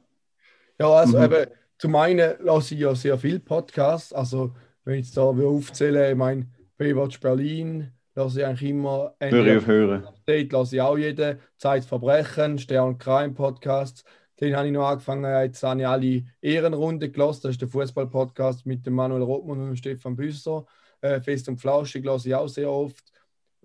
Ja, 0.79 0.89
also 0.95 1.19
Mhm. 1.19 1.25
eben, 1.25 1.47
zum 1.77 1.95
einen 1.97 2.35
lasse 2.41 2.75
ich 2.75 2.81
ja 2.81 2.95
sehr 2.95 3.19
viel 3.19 3.39
Podcasts. 3.39 4.13
Also, 4.15 4.55
wenn 4.85 4.99
ich 5.01 5.07
jetzt 5.07 5.17
da 5.17 5.37
will 5.37 5.45
aufzählen, 5.47 6.11
ich 6.13 6.17
meine, 6.17 6.47
Baywatch 6.79 7.21
Berlin 7.21 7.93
lasse 8.15 8.41
ich 8.41 8.47
eigentlich 8.47 8.71
immer. 8.71 9.15
Höre 9.21 9.47
ich 9.47 9.59
auf 9.59 9.67
hören. 9.67 10.07
Update 10.07 10.53
lasse 10.53 10.77
ich 10.77 10.83
auch 10.83 10.97
jeden. 10.97 11.39
Zeitverbrechen, 11.59 12.59
Stern 12.59 12.97
Crime 12.97 13.35
Podcasts. 13.35 14.05
Den 14.41 14.57
habe 14.57 14.69
ich 14.69 14.73
noch 14.73 14.89
angefangen, 14.89 15.25
jetzt 15.43 15.63
habe 15.63 15.81
ich 15.81 15.87
alle 15.87 16.25
Ehrenrunde 16.41 17.11
gelassen. 17.11 17.41
Das 17.43 17.51
ist 17.53 17.61
der 17.61 17.69
Fußball-Podcast 17.69 18.65
mit 18.65 18.87
dem 18.87 18.95
Manuel 18.95 19.21
Rothmann 19.23 19.61
und 19.61 19.67
dem 19.67 19.77
Stefan 19.77 20.17
Büsser. 20.17 20.65
Äh, 21.03 21.21
Fest 21.21 21.47
und 21.51 21.59
Flauschig 21.59 22.05
lasse 22.07 22.29
ich 22.29 22.35
auch 22.35 22.49
sehr 22.49 22.71
oft. 22.71 23.10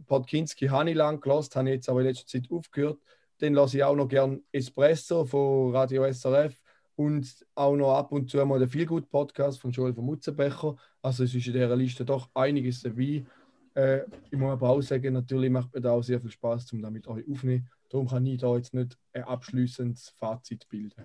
Podkinski 0.06 0.68
habe 0.68 0.90
ich 0.90 0.96
lang 0.96 1.20
gelassen, 1.20 1.56
habe 1.56 1.70
jetzt 1.70 1.90
aber 1.90 2.02
in 2.02 2.08
letzter 2.08 2.28
Zeit 2.28 2.50
aufgehört. 2.52 3.00
Den 3.42 3.54
lasse 3.54 3.78
ich 3.78 3.84
auch 3.84 3.96
noch 3.96 4.08
gern 4.08 4.42
Espresso 4.52 5.26
von 5.26 5.76
Radio 5.76 6.12
SRF 6.12 6.62
und 6.96 7.46
auch 7.56 7.76
noch 7.76 7.94
ab 7.96 8.12
und 8.12 8.30
zu 8.30 8.44
mal 8.46 8.60
den 8.60 8.70
Feelgood 8.70 9.10
Podcast 9.10 9.60
von 9.60 9.72
Joel 9.72 9.94
von 9.94 10.06
Mutzenbecher. 10.06 10.76
Also 11.02 11.24
es 11.24 11.36
ist 11.36 11.48
in 11.48 11.54
dieser 11.54 11.76
Liste 11.76 12.06
doch 12.06 12.30
einiges 12.34 12.82
dabei. 12.82 13.26
Äh, 13.74 14.04
ich 14.32 14.38
muss 14.38 14.54
aber 14.54 14.70
auch 14.70 14.82
sagen, 14.82 15.14
natürlich 15.14 15.50
macht 15.50 15.74
mir 15.74 15.82
da 15.82 15.92
auch 15.92 16.04
sehr 16.04 16.22
viel 16.22 16.32
Spaß, 16.32 16.72
um 16.72 16.82
damit 16.82 17.08
euch 17.08 17.30
aufzunehmen. 17.30 17.70
Darum 17.90 18.08
kann 18.08 18.26
ich 18.26 18.40
da 18.40 18.56
jetzt 18.56 18.74
nicht 18.74 18.98
ein 19.14 19.24
abschließendes 19.24 20.10
Fazit 20.10 20.68
bilden. 20.70 21.04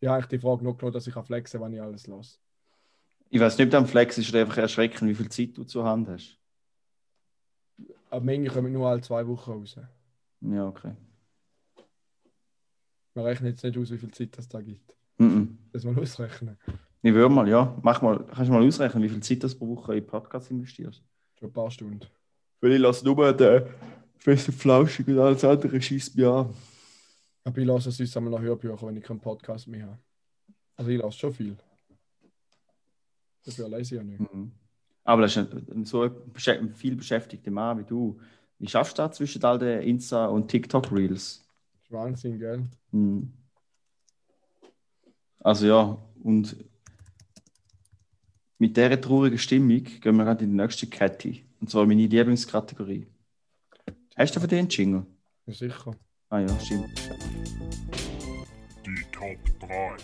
Ja, 0.00 0.18
ich 0.18 0.26
die 0.26 0.38
Frage 0.38 0.64
noch 0.64 0.78
genommen, 0.78 0.94
dass 0.94 1.06
ich 1.06 1.14
flexen 1.14 1.60
kann, 1.60 1.70
wenn 1.70 1.76
ich 1.76 1.82
alles 1.82 2.06
lasse. 2.06 2.38
Ich 3.28 3.38
weiß 3.38 3.58
nicht, 3.58 3.66
ob 3.66 3.70
du 3.70 3.76
am 3.76 3.86
Flex 3.86 4.18
ist 4.18 4.34
einfach 4.34 4.56
erschreckend, 4.56 5.08
wie 5.10 5.14
viel 5.14 5.28
Zeit 5.28 5.56
du 5.56 5.64
zur 5.64 5.84
Hand 5.84 6.08
hast. 6.08 6.39
Aber 8.10 8.24
Menge 8.24 8.50
kommen 8.50 8.72
nur 8.72 8.88
alle 8.88 9.00
zwei 9.00 9.26
Wochen 9.26 9.50
raus. 9.50 9.76
Ja, 10.40 10.66
okay. 10.66 10.94
Man 13.14 13.24
rechnet 13.24 13.52
jetzt 13.52 13.64
nicht 13.64 13.78
aus, 13.78 13.90
wie 13.90 13.98
viel 13.98 14.10
Zeit 14.10 14.36
das 14.36 14.48
da 14.48 14.60
gibt. 14.60 14.94
Mhm. 15.18 15.58
Das 15.72 15.84
mal 15.84 15.98
ausrechnen. 15.98 16.58
Ich 17.02 17.14
würde 17.14 17.32
mal, 17.32 17.48
ja. 17.48 17.78
Mach 17.82 18.02
mal, 18.02 18.24
kannst 18.26 18.48
du 18.48 18.52
mal 18.52 18.66
ausrechnen, 18.66 19.02
wie 19.02 19.08
viel 19.08 19.22
Zeit 19.22 19.42
du 19.42 19.48
pro 19.56 19.76
Woche 19.76 19.96
in 19.96 20.06
Podcasts 20.06 20.50
investierst? 20.50 21.02
Schon 21.38 21.48
ein 21.48 21.52
paar 21.52 21.70
Stunden. 21.70 22.00
Weil 22.60 22.72
ich 22.72 22.80
lasse 22.80 23.04
nur 23.04 23.32
den 23.32 23.66
Fest 24.18 24.48
und 24.48 24.54
Flauschig 24.54 25.06
und 25.08 25.18
alles 25.18 25.44
andere 25.44 25.80
schießt 25.80 26.16
mich 26.16 26.26
an. 26.26 26.52
Aber 27.44 27.58
ich 27.58 27.66
lasse 27.66 27.90
sonst 27.90 28.16
einmal 28.16 28.32
noch 28.32 28.40
Hörbücher, 28.40 28.86
wenn 28.86 28.96
ich 28.96 29.04
keinen 29.04 29.20
Podcast 29.20 29.66
mehr 29.66 29.86
habe. 29.86 29.98
Also 30.76 30.90
ich 30.90 31.00
lasse 31.00 31.18
schon 31.18 31.32
viel. 31.32 31.56
Dafür 33.44 33.68
lese 33.68 33.94
ich 33.94 34.00
ja 34.00 34.02
nicht. 34.02 34.20
Mhm. 34.20 34.52
Aber 35.10 35.22
das 35.22 35.36
ist 35.36 35.52
ein, 35.52 35.84
so 35.84 36.02
ein 36.04 36.74
viel 36.76 36.94
beschäftigter 36.94 37.50
Mann 37.50 37.80
wie 37.80 37.82
du. 37.84 38.20
Wie 38.60 38.68
schaffst 38.68 38.96
du 38.96 39.02
das 39.02 39.16
zwischen 39.16 39.42
all 39.42 39.58
den 39.58 39.82
Insta- 39.82 40.26
und 40.26 40.46
TikTok-Reels? 40.46 41.42
Wahnsinn, 41.88 42.38
gell? 42.38 42.68
Mhm. 42.92 43.32
Also 45.40 45.66
ja, 45.66 45.98
und 46.22 46.54
mit 48.58 48.76
dieser 48.76 49.00
traurigen 49.00 49.38
Stimmung 49.38 49.82
gehen 49.82 50.16
wir 50.16 50.24
gerade 50.24 50.44
in 50.44 50.50
die 50.50 50.56
nächste 50.56 50.86
Kette. 50.86 51.40
Und 51.60 51.68
zwar 51.68 51.86
meine 51.86 52.06
Lieblingskategorie. 52.06 53.08
Hast 54.14 54.36
du 54.36 54.38
von 54.38 54.48
den 54.48 54.68
Jingle? 54.68 55.06
Ja, 55.46 55.52
sicher. 55.52 55.96
Ah 56.28 56.38
ja, 56.38 56.60
stimmt. 56.60 56.86
Die 58.86 59.04
Top 59.10 59.38
3. 59.58 59.96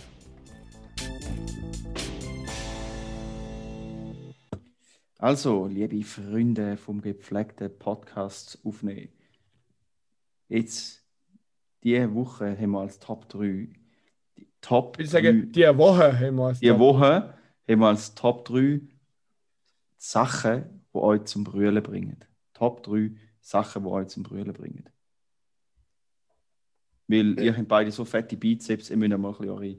Also, 5.19 5.65
liebe 5.65 6.03
Freunde 6.03 6.77
vom 6.77 7.01
gepflegten 7.01 7.75
Podcast 7.79 8.59
aufnehmen. 8.63 9.09
Jetzt, 10.47 11.03
diese 11.81 12.13
Woche 12.13 12.55
haben 12.55 12.71
wir 12.71 12.81
als 12.81 12.99
Top 12.99 13.27
3 13.29 13.67
die 14.37 14.47
Top 14.61 14.99
Ich 14.99 14.99
würde 14.99 15.09
sagen, 15.09 15.51
diese 15.51 15.75
Woche 15.75 16.19
haben 16.19 16.35
wir 16.35 16.51
es. 16.51 16.59
Die 16.59 16.77
Woche 16.77 17.33
haben 17.67 17.79
wir 17.79 17.87
als 17.87 18.13
Top 18.13 18.45
3 18.45 18.79
Sachen, 19.97 20.83
die 20.93 20.97
euch 20.99 21.23
zum 21.23 21.43
Brüllen 21.43 21.81
bringen. 21.81 22.23
Top 22.53 22.83
3 22.83 23.15
Sachen, 23.39 23.83
die 23.83 23.89
euch 23.89 24.07
zum 24.09 24.21
Brüllen 24.21 24.53
bringen. 24.53 24.87
Weil 27.07 27.39
ihr 27.39 27.57
habt 27.57 27.67
beide 27.67 27.91
so 27.91 28.05
fette 28.05 28.37
Bizeps, 28.37 28.91
ihr 28.91 28.97
müsst 28.97 29.17
mal 29.17 29.29
ein 29.29 29.37
bisschen 29.37 29.49
eure 29.49 29.77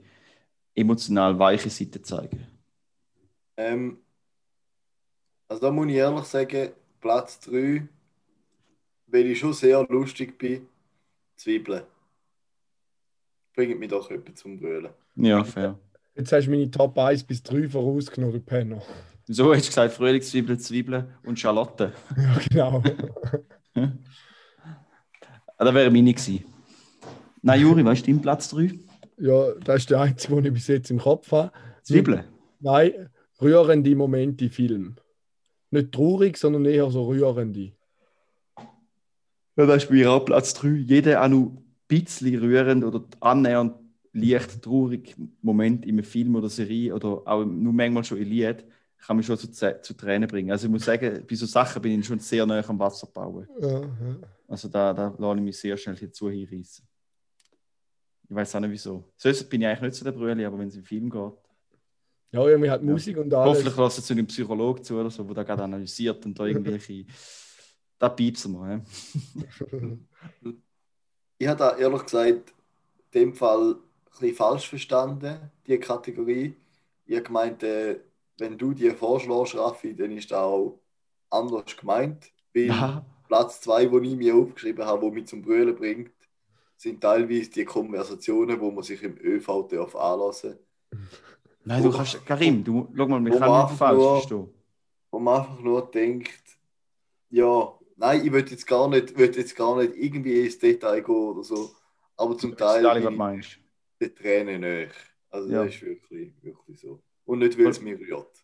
emotional 0.75 1.39
weiche 1.39 1.71
Seite 1.71 2.03
zeigen. 2.03 2.45
Ähm, 3.57 3.99
also 5.49 5.63
da 5.63 5.71
muss 5.71 5.89
ich 5.89 5.95
ehrlich 5.95 6.25
sagen, 6.25 6.71
Platz 7.01 7.41
3, 7.41 7.89
weil 9.07 9.27
ich 9.27 9.39
schon 9.39 9.53
sehr 9.53 9.85
lustig 9.89 10.39
bin, 10.39 10.67
Zwiebeln. 11.37 11.83
Bringt 13.55 13.79
mich 13.79 13.89
doch 13.89 14.11
jemand 14.11 14.39
zum 14.39 14.59
Brüllen. 14.59 14.91
Ja, 15.17 15.43
fair. 15.43 15.79
Jetzt 16.15 16.33
hast 16.33 16.47
du 16.47 16.51
meine 16.51 16.71
Top 16.71 16.99
1 16.99 17.25
bis 17.25 17.43
3 17.43 17.69
vorausgenommen, 17.69 18.35
du 18.35 18.41
Penner. 18.41 18.83
So 19.27 19.53
hast 19.53 19.65
du 19.65 19.69
gesagt, 19.69 19.95
Frühlingszwiebeln, 19.95 20.59
Zwiebeln 20.59 21.15
und 21.25 21.39
Schalotten. 21.39 21.93
Ja, 22.17 22.39
genau. 22.49 22.83
Ah, 25.57 25.65
das 25.65 25.75
wäre 25.75 25.91
meine 25.91 26.13
gewesen. 26.15 26.45
Nein, 27.43 27.61
Juri, 27.61 27.85
weißt 27.85 28.07
du 28.07 28.13
dein 28.13 28.23
Platz 28.23 28.49
3? 28.51 28.79
ja, 29.21 29.53
das 29.65 29.79
ist 29.79 29.91
der 29.91 30.01
einzige, 30.01 30.37
den 30.37 30.45
ich 30.47 30.53
bis 30.53 30.67
jetzt 30.69 30.91
im 30.91 30.99
Kopf 30.99 31.31
habe. 31.33 31.53
Zwiebeln? 31.83 32.25
Nein, 32.61 33.09
rührende 33.41 33.95
Momente 33.97 34.47
im 34.47 34.51
Film. 34.51 34.97
Nicht 35.71 35.93
traurig, 35.93 36.37
sondern 36.37 36.65
eher 36.65 36.91
so 36.91 37.07
rührende. 37.07 37.73
Ja, 39.57 39.67
das 39.67 39.83
ist 39.83 39.89
bei 39.89 39.97
mir 39.97 40.11
auch 40.11 40.25
Platz 40.25 40.55
3. 40.55 40.69
Jeder 40.69 41.23
auch 41.23 41.29
noch 41.29 41.47
ein 41.47 41.65
bisschen 41.89 42.39
rührend 42.39 42.85
oder 42.85 43.05
annähernd 43.21 43.75
leicht 44.13 44.63
traurig 44.63 45.17
Moment 45.43 45.85
in 45.85 45.97
einem 45.97 46.05
Film 46.05 46.37
oder 46.37 46.49
Serie 46.49 46.95
oder 46.95 47.23
auch 47.27 47.45
nur 47.45 47.73
manchmal 47.73 48.05
schon 48.05 48.19
in 48.19 48.29
Lied 48.29 48.65
kann 48.99 49.17
mich 49.17 49.27
schon 49.27 49.39
zu, 49.39 49.49
zu 49.51 49.95
Tränen 49.95 50.29
bringen. 50.29 50.51
Also 50.51 50.67
ich 50.67 50.73
muss 50.73 50.85
sagen, 50.85 51.25
bei 51.29 51.35
so 51.37 51.47
Sachen 51.47 51.81
bin 51.81 52.01
ich 52.01 52.07
schon 52.07 52.19
sehr 52.19 52.45
nah 52.45 52.67
am 52.67 52.79
Wasser 52.79 53.07
bauen. 53.07 53.47
Ja, 53.61 53.81
ja. 53.81 53.89
Also 54.49 54.69
da, 54.69 54.93
da 54.93 55.15
lasse 55.17 55.37
ich 55.37 55.43
mich 55.43 55.59
sehr 55.59 55.77
schnell 55.77 55.95
dazu 55.95 56.29
hinreißen. 56.29 56.85
Ich 58.29 58.35
weiß 58.35 58.57
auch 58.57 58.61
nicht 58.61 58.73
wieso. 58.73 59.05
Sonst 59.17 59.45
bin 59.49 59.63
ich 59.63 59.67
eigentlich 59.69 59.83
nicht 59.83 59.95
so 59.95 60.05
der 60.05 60.13
Brüli, 60.13 60.45
aber 60.45 60.59
wenn 60.59 60.69
es 60.69 60.77
im 60.77 60.85
Film 60.85 61.09
geht. 61.09 61.33
Ja, 62.31 62.47
irgendwie 62.47 62.71
hat 62.71 62.83
Musik 62.83 63.17
und 63.17 63.33
alles. 63.33 63.59
Hoffentlich 63.59 63.77
lässt 63.77 63.99
es 63.99 64.07
zu 64.07 64.13
einem 64.13 64.27
Psychologen 64.27 64.83
zu 64.83 64.97
oder 64.97 65.11
so, 65.11 65.23
der 65.25 65.35
da 65.35 65.43
gerade 65.45 65.65
analysiert 65.65 66.25
und 66.27 66.39
da 66.39 66.45
irgendwelche. 66.45 67.07
da 67.99 68.09
piepsen 68.11 68.53
wir. 68.55 68.85
He? 69.71 70.53
Ich 71.39 71.47
habe 71.47 71.59
da 71.59 71.77
ehrlich 71.77 72.03
gesagt 72.03 72.55
in 73.13 73.21
dem 73.21 73.35
Fall 73.35 73.75
ein 73.75 74.11
bisschen 74.11 74.35
falsch 74.35 74.69
verstanden, 74.69 75.51
die 75.67 75.79
Kategorie. 75.79 76.55
Ich 77.07 77.15
habe 77.15 77.25
gemeint, 77.25 77.63
äh, 77.63 78.01
wenn 78.39 78.59
du 78.59 78.73
die 78.73 78.91
vorschlägst, 78.91 79.57
Raffi, 79.57 79.95
dann 79.95 80.13
ist 80.13 80.31
das 80.31 80.39
auch 80.39 80.81
anders 81.31 81.77
gemeint. 81.77 82.31
Weil 82.55 82.67
Ja. 82.67 83.07
Platz 83.27 83.61
2, 83.63 83.87
den 83.87 84.05
ich 84.05 84.17
mir 84.17 84.35
aufgeschrieben 84.35 84.85
habe, 84.85 85.03
wo 85.03 85.11
mich 85.11 85.27
zum 85.27 85.43
Brüllen 85.43 85.75
bringt, 85.77 86.11
sind 86.77 87.01
teilweise 87.01 87.51
die 87.51 87.65
Konversationen, 87.65 88.61
wo 88.61 88.71
man 88.71 88.85
sich 88.85 89.03
im 89.03 89.17
ÖV 89.19 89.69
darf 89.69 89.95
anlassen 89.97 90.59
Nein, 91.69 91.83
du 91.83 91.91
kannst. 91.93 92.25
Karim, 92.27 92.65
du, 92.65 92.89
schau 92.97 93.07
mal, 93.09 93.23
wir 93.25 93.31
können 93.33 93.43
nicht 93.43 93.43
einfach 93.43 93.77
falsch 93.77 93.99
nur- 93.99 94.17
verstehen. 94.17 94.49
wo 95.11 95.19
man 95.19 95.41
einfach 95.41 95.61
nur 95.61 95.91
denkt, 95.91 96.43
ja, 97.31 97.73
nein, 97.97 98.25
ich 98.25 98.33
will 98.33 98.47
jetzt 98.49 98.67
gar 98.67 98.89
nicht, 98.89 99.17
will 99.17 99.35
jetzt 99.35 99.55
gar 99.57 99.77
nicht 99.77 99.95
irgendwie 99.97 100.45
ins 100.45 100.59
Detail 100.59 101.03
gehen 101.03 101.15
oder 101.15 101.43
so, 101.45 101.71
aber 102.17 102.37
zum 102.39 102.51
Ich 102.51 102.57
Teil 102.57 102.87
alle, 102.87 103.05
was 103.05 103.11
du 103.11 103.17
meinst. 103.17 103.59
die 104.01 104.09
Tränen 104.15 104.61
nicht. 104.61 104.95
Also 105.31 105.51
Ja. 105.51 105.65
das 105.65 105.75
ist 105.75 105.83
wirklich, 105.83 106.33
wirklich 106.43 106.81
so. 106.81 107.01
Und 107.27 107.41
nicht, 107.41 107.59
weil 107.59 107.67
es 107.69 107.81
mich 107.83 107.99
rührt. 108.01 108.43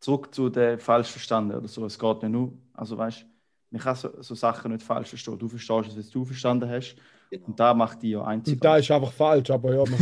Zurück 0.00 0.34
zu 0.34 0.50
der 0.50 0.78
falsch 0.78 1.10
verstanden 1.10 1.56
oder 1.56 1.68
so. 1.68 1.86
Es 1.86 1.98
geht 1.98 2.22
nicht 2.22 2.30
nur. 2.32 2.52
Also 2.74 2.98
weißt 2.98 3.24
Man 3.70 3.80
kann 3.80 3.96
so, 3.96 4.10
so 4.20 4.34
Sachen 4.34 4.72
nicht 4.72 4.82
falsch 4.84 5.08
verstehen. 5.08 5.38
Du 5.38 5.48
verstehst 5.48 5.88
es, 5.88 5.96
was 5.98 6.10
du 6.10 6.24
verstanden 6.24 6.68
hast. 6.68 6.94
Genau. 7.30 7.46
Und 7.46 7.58
da 7.58 7.72
macht 7.74 8.02
die 8.02 8.10
ja 8.10 8.20
Und 8.20 8.26
einzig. 8.26 8.60
da 8.60 8.76
ist 8.76 8.90
einfach 8.90 9.12
falsch, 9.12 9.50
aber 9.50 9.74
ja, 9.74 9.84
man 9.84 9.98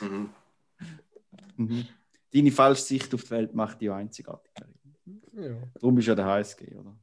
Mhm. 0.00 0.30
Mhm. 1.56 1.86
Deine 2.32 2.50
falsche 2.50 2.82
Sicht 2.82 3.12
auf 3.14 3.24
die 3.24 3.30
Welt 3.30 3.54
macht 3.54 3.80
die 3.80 3.90
einzigartig. 3.90 4.52
ja. 5.34 5.56
Darum 5.74 5.94
bist 5.94 6.08
du 6.08 6.12
ja 6.12 6.14
der 6.14 6.26
HSG, 6.26 6.74
oder? 6.74 6.96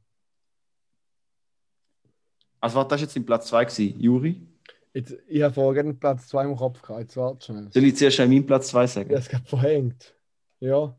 Also, 2.60 2.76
warte, 2.76 2.90
das 2.90 3.00
war 3.00 3.06
jetzt 3.06 3.16
in 3.16 3.24
Platz 3.24 3.46
2 3.46 3.64
gewesen. 3.64 4.00
Juri? 4.00 4.46
Jetzt, 4.92 5.16
ich 5.28 5.42
habe 5.42 5.54
vorher 5.54 5.82
gerade 5.82 5.96
Platz 5.96 6.28
2 6.28 6.44
im 6.44 6.56
Kopf 6.56 6.82
gehabt. 6.82 7.00
Jetzt 7.00 7.16
warte 7.16 7.46
schnell. 7.46 7.72
Soll 7.72 7.84
ich 7.84 7.96
zuerst 7.96 8.16
schon 8.16 8.28
meinen 8.28 8.44
Platz 8.44 8.68
2 8.68 8.86
sagen? 8.86 9.10
Ja, 9.10 9.18
es 9.18 9.28
gerade 9.28 9.46
verhängt. 9.46 10.14
Ja. 10.58 10.96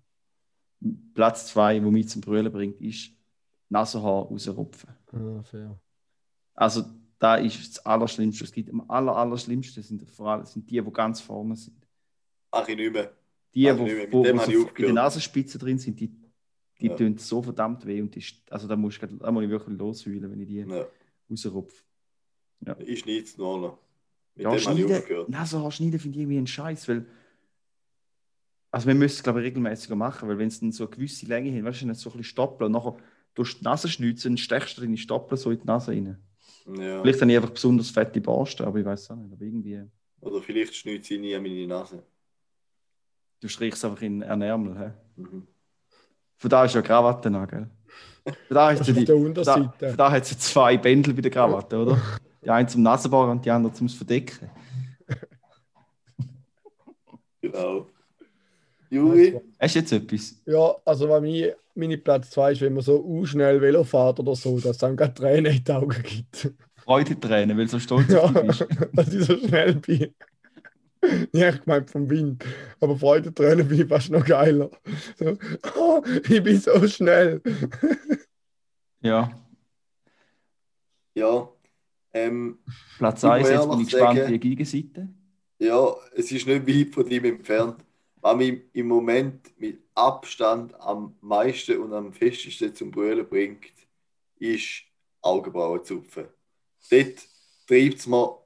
Platz 1.13 1.47
2, 1.47 1.83
wo 1.83 1.91
mich 1.91 2.09
zum 2.09 2.21
Brüllen 2.21 2.51
bringt, 2.51 2.81
ist 2.81 3.11
Nasenhaar 3.69 4.23
rausrupfen. 4.23 4.89
Ah, 5.11 5.43
fair. 5.43 5.79
Also, 6.55 6.83
da 7.19 7.35
ist 7.35 7.59
das 7.59 7.85
Allerschlimmste. 7.85 8.43
Es 8.43 8.51
gibt 8.51 8.71
am 8.71 8.89
aller, 8.89 9.15
Allerschlimmsten 9.15 9.83
sind 9.83 10.09
vor 10.09 10.29
allem 10.29 10.45
sind 10.45 10.69
die, 10.69 10.81
die 10.81 10.91
ganz 10.93 11.21
vorne 11.21 11.55
sind. 11.55 11.87
Mach 12.51 12.67
ich 12.67 12.75
nicht 12.75 12.91
mehr. 12.91 13.11
Die, 13.53 13.67
Also 13.69 13.83
wo, 13.83 13.87
wo, 14.11 14.23
wo 14.23 14.39
so 14.39 14.51
in 14.77 14.83
der 14.85 14.93
Nasenspitze 14.93 15.57
drin 15.57 15.77
sind, 15.77 15.99
die, 15.99 16.09
die 16.79 16.87
Ja. 16.87 16.95
tun 16.95 17.17
so 17.17 17.41
verdammt 17.41 17.85
weh. 17.85 18.01
Und 18.01 18.15
die, 18.15 18.23
also, 18.49 18.67
da, 18.67 18.75
musst 18.75 19.01
da 19.01 19.31
muss 19.31 19.43
ich 19.43 19.49
wirklich 19.49 19.77
losheulen, 19.77 20.31
wenn 20.31 20.39
ich 20.39 20.47
die 20.47 20.55
Ja. 20.59 20.87
rausrupfe. 21.29 21.83
Ich 22.85 22.99
schneide 22.99 23.23
es 23.23 23.37
noch. 23.37 23.59
noch. 23.59 23.77
Mit 24.35 24.43
Ja, 24.45 24.51
dem 24.51 24.65
habe 24.65 24.79
ich 24.79 24.85
schneiden, 24.85 25.25
aufgehört. 25.27 25.73
Schneiden 25.73 25.99
finde 25.99 26.17
ich 26.17 26.21
irgendwie 26.23 26.37
ein 26.37 26.47
Scheiß, 26.47 26.87
weil. 26.87 27.05
Also, 28.73 28.87
wir 28.87 28.95
müssen 28.95 29.15
es, 29.17 29.23
glaube 29.23 29.41
ich, 29.41 29.47
regelmäßiger 29.47 29.95
machen, 29.95 30.29
weil 30.29 30.37
wenn 30.37 30.47
es 30.47 30.59
dann 30.61 30.71
so 30.71 30.85
eine 30.85 30.95
gewisse 30.95 31.25
Länge 31.25 31.57
hat, 31.57 31.65
weißt 31.65 31.81
du, 31.81 31.85
dann 31.87 31.95
so 31.95 32.09
ein 32.09 32.13
bisschen 32.13 32.23
stoppeln 32.23 32.67
und 32.67 32.71
nachher 32.71 32.95
durch 33.33 33.57
die 33.57 33.63
Nase 33.65 33.89
schnitzen, 33.89 34.29
dann 34.31 34.37
steckst 34.37 34.77
du 34.77 34.81
deine 34.81 34.97
Stoppeln 34.97 35.37
so 35.37 35.51
in 35.51 35.59
die 35.59 35.65
Nase 35.67 35.91
rein. 35.91 36.17
Ja. 36.77 37.01
Vielleicht 37.01 37.21
habe 37.21 37.31
ich 37.31 37.37
einfach 37.37 37.49
besonders 37.49 37.89
fette 37.89 38.21
Borsten, 38.21 38.65
aber 38.65 38.79
ich 38.79 38.85
weiß 38.85 39.11
auch 39.11 39.15
nicht. 39.17 39.33
Aber 39.33 39.41
irgendwie. 39.43 39.81
Oder 40.21 40.41
vielleicht 40.41 40.75
schneidet 40.75 41.05
sie 41.05 41.17
nie 41.17 41.35
an 41.35 41.41
meine 41.43 41.67
Nase. 41.67 42.03
Du 43.41 43.47
strichst 43.47 43.83
einfach 43.83 44.01
in 44.01 44.23
einen 44.23 44.43
Ärmel. 44.43 44.79
Hä? 44.79 44.91
Mhm. 45.17 45.47
Von 46.37 46.49
da 46.49 46.65
ist 46.65 46.75
ja 46.75 46.81
Krawatte 46.81 47.27
an, 47.29 47.47
gell? 47.47 47.69
Von 48.23 48.55
da, 48.55 48.71
hat 48.71 48.85
sie 48.85 48.93
die, 48.93 49.05
von 49.05 49.33
da, 49.33 49.73
von 49.79 49.97
da 49.97 50.11
hat 50.11 50.25
sie 50.25 50.37
zwei 50.37 50.77
Bändel 50.77 51.13
bei 51.13 51.21
der 51.21 51.31
Krawatte, 51.31 51.77
oder? 51.77 51.99
Die 52.43 52.49
eine 52.49 52.67
zum 52.67 52.83
Nasenbohren 52.83 53.31
und 53.31 53.45
die 53.45 53.51
andere 53.51 53.73
zum 53.73 53.89
Verdecken. 53.89 54.49
Genau. 57.41 57.87
Juri? 58.89 59.41
Hast 59.59 59.75
du 59.75 59.79
jetzt 59.79 59.91
etwas? 59.91 60.35
Ja, 60.45 60.75
also 60.85 61.09
wenn 61.09 61.23
mein, 61.23 61.51
meine 61.73 61.97
Platz 61.97 62.29
2 62.31 62.51
ist, 62.51 62.61
wenn 62.61 62.73
man 62.73 62.83
so 62.83 63.25
schnell 63.25 63.59
Velo 63.61 63.83
fährt 63.83 64.19
oder 64.19 64.35
so, 64.35 64.59
dass 64.59 64.77
es 64.77 64.83
einem 64.83 64.97
gerade 64.97 65.13
Tränen 65.13 65.55
in 65.55 65.63
die 65.63 65.71
Augen 65.71 66.03
gibt. 66.03 66.53
Freudetränen, 66.75 67.57
weil 67.57 67.65
du 67.65 67.71
so 67.71 67.79
stolz 67.79 68.11
Ja, 68.11 68.21
auf 68.21 68.33
dich 68.33 68.43
bist. 68.43 68.67
dass 68.93 69.13
ich 69.13 69.25
so 69.25 69.37
schnell 69.37 69.75
bin. 69.75 70.13
Ja, 71.33 71.49
ich 71.49 71.61
gemeint 71.61 71.89
vom 71.89 72.09
Wind. 72.09 72.45
Aber 72.79 72.95
Freudentränen 72.97 73.67
bin 73.67 73.81
ich 73.81 73.87
fast 73.87 74.11
noch 74.11 74.23
geiler. 74.25 74.69
So, 75.17 75.37
oh, 75.77 76.03
ich 76.29 76.43
bin 76.43 76.59
so 76.59 76.87
schnell. 76.87 77.41
Ja. 79.03 79.31
Ja. 81.15 81.49
Ähm, 82.13 82.59
Platz 82.99 83.23
Ich 83.23 83.29
1, 83.29 83.41
muss 83.41 83.49
jetzt 83.49 83.69
bin 83.69 83.79
ich 83.81 83.89
gespannt, 83.89 84.19
sagen- 84.19 84.31
die 84.33 84.39
Gegenseite. 84.39 85.09
ja, 85.59 85.95
es 86.13 86.31
ist 86.31 86.45
nicht 86.45 86.67
weit 86.67 86.93
von 86.93 87.07
ihm 87.09 87.25
entfernt. 87.25 87.83
Was 88.17 88.37
mich 88.37 88.61
im 88.73 88.87
Moment 88.87 89.59
mit 89.59 89.79
Abstand 89.95 90.79
am 90.79 91.15
meisten 91.21 91.79
und 91.79 91.93
am 91.93 92.13
festesten 92.13 92.75
zum 92.75 92.91
Brüllen 92.91 93.27
bringt, 93.27 93.65
ist 94.37 94.83
Augenbrauen 95.21 95.83
zupfen. 95.83 96.25
Dort 96.91 97.27
treibt 97.67 97.95
es 97.97 98.05
mir, 98.05 98.37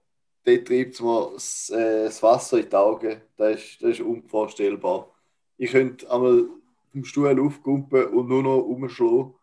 dort 0.46 0.68
treibt's 0.68 1.02
mir 1.02 1.32
das, 1.34 1.70
äh, 1.70 2.06
das 2.06 2.22
Wasser 2.24 2.60
in 2.60 2.70
die 2.70 2.76
Augen. 2.76 3.22
Das 3.38 3.56
ist, 3.56 3.82
das 3.82 3.90
ist 3.92 4.02
unvorstellbar. 4.02 5.12
Ich 5.58 5.72
könnte 5.72 6.10
einmal 6.12 6.48
vom 6.92 7.04
Stuhl 7.04 7.40
aufkumpen 7.40 8.06
und 8.08 8.28
nur 8.28 8.44
noch 8.44 8.60
umschlagen. 8.62 9.34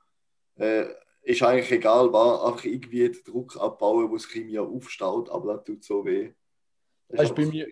Äh, 0.56 0.84
ist 1.24 1.42
eigentlich 1.42 1.70
egal, 1.72 2.12
war 2.12 2.46
einfach 2.46 2.64
irgendwie 2.64 3.08
den 3.08 3.22
Druck 3.24 3.56
abbauen, 3.56 4.10
wo 4.10 4.18
sich 4.18 4.34
in 4.36 4.46
mir 4.46 4.62
aufstaut, 4.62 5.30
aber 5.30 5.54
das 5.54 5.64
tut 5.64 5.84
so 5.84 6.04
weh. 6.04 6.32
Das 7.08 7.20
ist 7.24 7.34
bei 7.34 7.46
mir- 7.46 7.68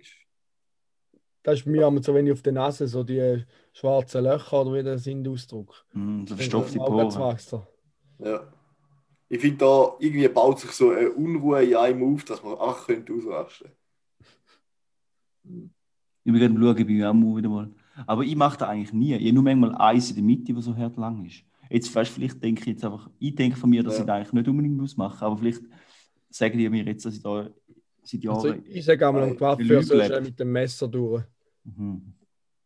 Das 1.42 1.58
ist 1.58 1.64
bei 1.64 1.70
mir 1.70 1.86
immer 1.86 2.02
so, 2.02 2.14
wenn 2.14 2.26
ich 2.26 2.32
auf 2.32 2.42
der 2.42 2.52
Nase 2.52 2.86
so 2.86 3.02
die 3.02 3.44
schwarzen 3.72 4.24
Löcher 4.24 4.60
oder 4.60 4.74
wie 4.74 4.82
das 4.82 5.02
sind 5.04 5.26
ausdruck. 5.26 5.84
Mhm, 5.94 6.26
so 6.26 6.34
verstopfte 6.36 6.78
Poren. 6.78 7.10
Ja. 8.18 8.52
Ich 9.32 9.40
finde, 9.40 9.58
da 9.58 9.94
irgendwie 10.00 10.26
baut 10.28 10.58
sich 10.58 10.72
so 10.72 10.90
eine 10.90 11.08
Unruhe 11.12 11.62
in 11.64 11.76
einem 11.76 12.02
auf, 12.14 12.24
dass 12.24 12.42
man 12.42 12.56
ach 12.58 12.86
könnte 12.86 13.12
ausrasten. 13.14 13.70
Ich 15.44 16.32
bin 16.32 16.34
gerade 16.34 16.54
schauen, 16.54 16.76
ich 16.78 16.86
bin 16.86 16.96
ja 16.98 17.10
auch 17.10 17.14
mal 17.14 17.36
wieder 17.36 17.48
mal. 17.48 17.70
Aber 18.06 18.24
ich 18.24 18.34
mache 18.36 18.58
das 18.58 18.68
eigentlich 18.68 18.92
nie. 18.92 19.14
Ich 19.14 19.22
habe 19.26 19.32
nur 19.34 19.42
manchmal 19.44 19.74
eins 19.76 20.10
in 20.10 20.16
der 20.16 20.24
Mitte, 20.24 20.52
das 20.52 20.64
so 20.64 20.76
hart 20.76 20.96
lang 20.96 21.24
ist. 21.24 21.44
Jetzt 21.70 21.94
weißt, 21.94 22.10
vielleicht 22.10 22.42
denke 22.42 22.60
ich 22.62 22.66
jetzt 22.66 22.84
einfach, 22.84 23.08
ich 23.20 23.34
denke 23.34 23.56
von 23.56 23.70
mir, 23.70 23.82
dass 23.82 23.94
Ja. 23.94 24.00
ich 24.00 24.06
das 24.06 24.16
eigentlich 24.16 24.32
nicht 24.32 24.48
unbedingt 24.48 24.76
muss 24.76 24.96
machen, 24.96 25.24
aber 25.24 25.36
vielleicht 25.38 25.62
sagen 26.28 26.58
die 26.58 26.68
mir 26.68 26.84
jetzt, 26.84 27.04
dass 27.06 27.14
ich 27.14 27.22
da 27.22 27.48
seit 28.02 28.26
Also 28.26 28.48
Jahren. 28.48 28.64
ich 28.66 28.84
sage 28.84 29.06
einmal 29.06 29.22
am 29.22 29.28
Nein, 29.30 29.38
Coiffeur 29.38 29.64
Lüge 29.64 29.82
so 29.84 29.94
lebt. 29.94 30.06
schnell 30.06 30.22
mit 30.22 30.40
dem 30.40 30.52
Messer 30.52 30.88
durch. 30.88 31.24
Mhm. 31.64 32.14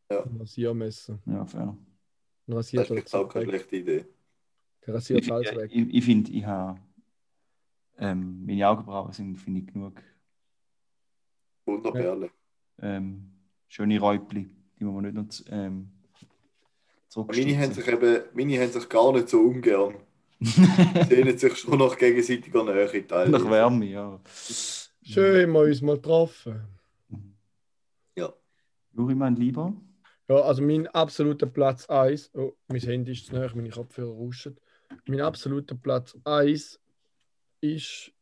Ein 0.08 0.36
Rasiermesser. 0.38 1.18
Ja, 1.26 1.44
fair. 1.44 1.66
Dann 1.66 1.76
Das 2.46 2.56
rasiert 2.56 2.90
ist 2.90 3.04
das 3.06 3.14
auch 3.14 3.28
keine 3.28 3.44
schlechte 3.46 3.76
Idee. 3.76 4.06
Der 4.86 4.96
Ich, 4.96 5.32
alles 5.32 5.50
ich, 5.50 5.56
weg. 5.56 5.70
ich, 5.72 5.94
ich 5.94 6.04
finde, 6.04 6.30
ich 6.32 6.44
habe 6.44 6.78
ähm, 7.98 8.44
meine 8.44 8.68
Augenbrauen 8.68 9.12
sind, 9.12 9.36
finde 9.36 9.60
ich, 9.60 9.66
genug 9.66 9.94
Wunderperle. 11.64 12.30
ähm, 12.82 13.30
schöne 13.68 13.98
Räubli, 13.98 14.50
die 14.78 14.84
man 14.84 15.04
nicht 15.04 15.14
noch 15.14 15.26
ähm, 15.50 15.90
Meine 17.16 17.58
haben, 17.58 17.72
sich 17.72 17.86
eben, 17.86 18.24
meine 18.34 18.60
haben 18.60 18.72
sich 18.72 18.88
gar 18.88 19.12
nicht 19.12 19.28
so 19.28 19.40
ungern. 19.40 19.94
Sehnen 20.40 21.38
sich 21.38 21.56
schon 21.56 21.78
nach 21.78 21.96
gegenseitiger 21.96 22.64
Nähe 22.64 23.06
teilweise. 23.06 23.30
Nach 23.30 23.50
Wärme, 23.50 23.86
ja. 23.86 24.20
Schön, 25.02 25.42
haben 25.42 25.52
wir 25.52 25.60
uns 25.60 25.80
mal 25.80 25.96
getroffen. 25.96 26.74
Juri, 28.96 29.14
mein 29.14 29.36
Lieber. 29.36 29.74
Ja, 30.28 30.36
also 30.36 30.62
mein 30.62 30.86
absoluter 30.86 31.46
Platz 31.46 31.86
1, 31.86 32.30
oh, 32.34 32.52
mein 32.68 32.80
Handy 32.80 33.12
ist 33.12 33.26
zu 33.26 33.34
nahe, 33.34 33.50
meine 33.54 33.70
Kopfhörer 33.70 34.12
rauschen. 34.14 34.56
Mein 35.06 35.20
absoluter 35.20 35.74
Platz 35.74 36.16
1 36.24 36.80
ist, 37.60 38.12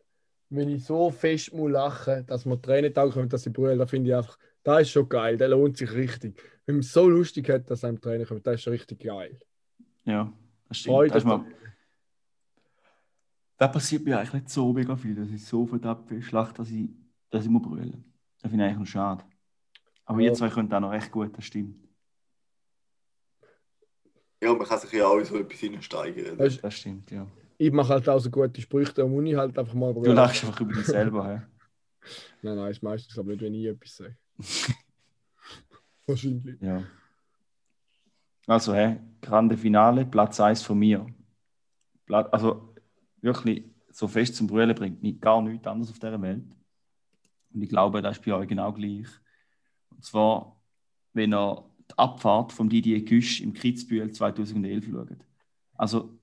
wenn 0.51 0.69
ich 0.69 0.85
so 0.85 1.11
fest 1.11 1.53
muss 1.53 1.71
lachen, 1.71 2.27
dass 2.27 2.45
mir 2.45 2.61
Tränen 2.61 2.97
Augen 2.97 3.13
kommen, 3.13 3.29
dass 3.29 3.47
ich 3.47 3.53
brülle, 3.53 3.77
da 3.77 3.87
finde 3.87 4.11
ich 4.11 4.17
einfach, 4.17 4.39
da 4.63 4.79
ist 4.79 4.91
schon 4.91 5.09
geil, 5.09 5.37
der 5.37 5.49
lohnt 5.49 5.77
sich 5.77 5.91
richtig. 5.93 6.41
Wenn 6.67 6.77
man 6.77 6.83
so 6.83 7.09
lustig 7.09 7.49
hat, 7.49 7.71
dass 7.71 7.85
einem 7.85 8.01
Tränen 8.01 8.27
kommen, 8.27 8.43
das 8.43 8.61
ist 8.61 8.69
richtig 8.69 9.01
geil. 9.01 9.39
Ja, 10.05 10.33
das 10.69 10.79
stimmt. 10.79 10.95
Freude. 10.95 11.15
Das, 11.15 11.25
mal, 11.25 11.45
das 13.57 13.73
passiert 13.73 14.05
mir 14.05 14.19
eigentlich 14.19 14.35
nicht 14.35 14.51
so 14.51 14.73
mega 14.73 14.97
viel, 14.97 15.15
dass 15.15 15.31
ich 15.31 15.45
so 15.45 15.67
verdammt 15.67 16.09
viel 16.09 16.23
schlacht, 16.23 16.59
dass 16.59 16.71
ich, 16.71 16.91
dass 17.31 17.45
ich 17.45 17.51
muss 17.51 17.63
brüllen. 17.63 18.05
Das 18.41 18.51
finde 18.51 18.67
ich 18.67 18.73
eigentlich 18.73 18.91
schade. 18.91 19.25
Aber 20.05 20.21
Ja. 20.21 20.27
ihr 20.27 20.35
zwei 20.35 20.49
könnt 20.49 20.73
auch 20.75 20.81
noch 20.81 20.91
recht 20.91 21.11
gut, 21.11 21.37
das 21.37 21.45
stimmt. 21.45 21.77
Ja, 24.43 24.53
man 24.53 24.67
kann 24.67 24.79
sich 24.81 24.93
ja 24.93 25.07
auch 25.07 25.19
in 25.19 25.25
so 25.25 25.37
etwas 25.39 25.61
hineinsteigern. 25.61 26.37
Weißt, 26.37 26.65
Das 26.65 26.75
stimmt, 26.75 27.09
ja. 27.13 27.27
ich 27.59 27.71
mache 27.71 27.91
halt 27.91 28.09
auch 28.09 28.19
so 28.19 28.29
gute 28.29 28.61
Sprüche, 28.61 28.93
da 28.93 29.07
muss 29.07 29.25
ich 29.25 29.37
halt 29.37 29.57
einfach 29.57 29.75
mal 29.75 29.95
Du 29.95 30.13
lachst 30.13 30.45
einfach 30.45 30.61
über 30.61 30.73
dich 30.75 30.87
selber. 30.87 31.29
hä? 31.29 31.43
Nein, 32.43 32.57
nein, 32.57 32.73
ist 32.73 32.83
meistens 32.83 33.17
aber 33.17 33.31
nicht, 33.31 33.43
wenn 33.43 33.55
ich 33.55 33.67
etwas 33.67 33.97
sage. 33.97 34.17
Wahrscheinlich. 36.07 36.61
Ja. 36.61 36.83
Also, 38.49 38.75
hä, 38.75 38.97
Grande 39.21 39.57
Finale, 39.57 40.05
Platz 40.05 40.41
1 40.41 40.63
von 40.63 40.77
mir. 40.77 41.07
Also, 42.09 42.75
wirklich, 43.21 43.65
so 43.91 44.09
fest 44.09 44.35
zum 44.35 44.49
Brüllen 44.49 44.75
bringt 44.75 45.01
mich 45.01 45.21
gar 45.21 45.41
nichts 45.41 45.65
anderes 45.69 45.93
auf 45.93 46.01
dieser 46.01 46.21
Welt. 46.21 46.43
Und 47.55 47.63
ich 47.63 47.69
glaube, 47.69 48.03
das 48.03 48.19
ist 48.19 48.25
bei 48.25 48.35
euch 48.35 48.49
genau 48.49 48.73
gleich. 48.73 49.07
Und 49.91 50.05
zwar, 50.05 50.61
wenn 51.13 51.33
ihr 51.33 51.65
die 51.93 51.99
Abfahrt 51.99 52.53
vom 52.53 52.69
Didier 52.69 53.05
Güsch 53.05 53.41
im 53.41 53.53
Kitzbühel 53.53 54.11
2011 54.11 54.87
schaut. 54.91 55.27
Also, 55.75 56.19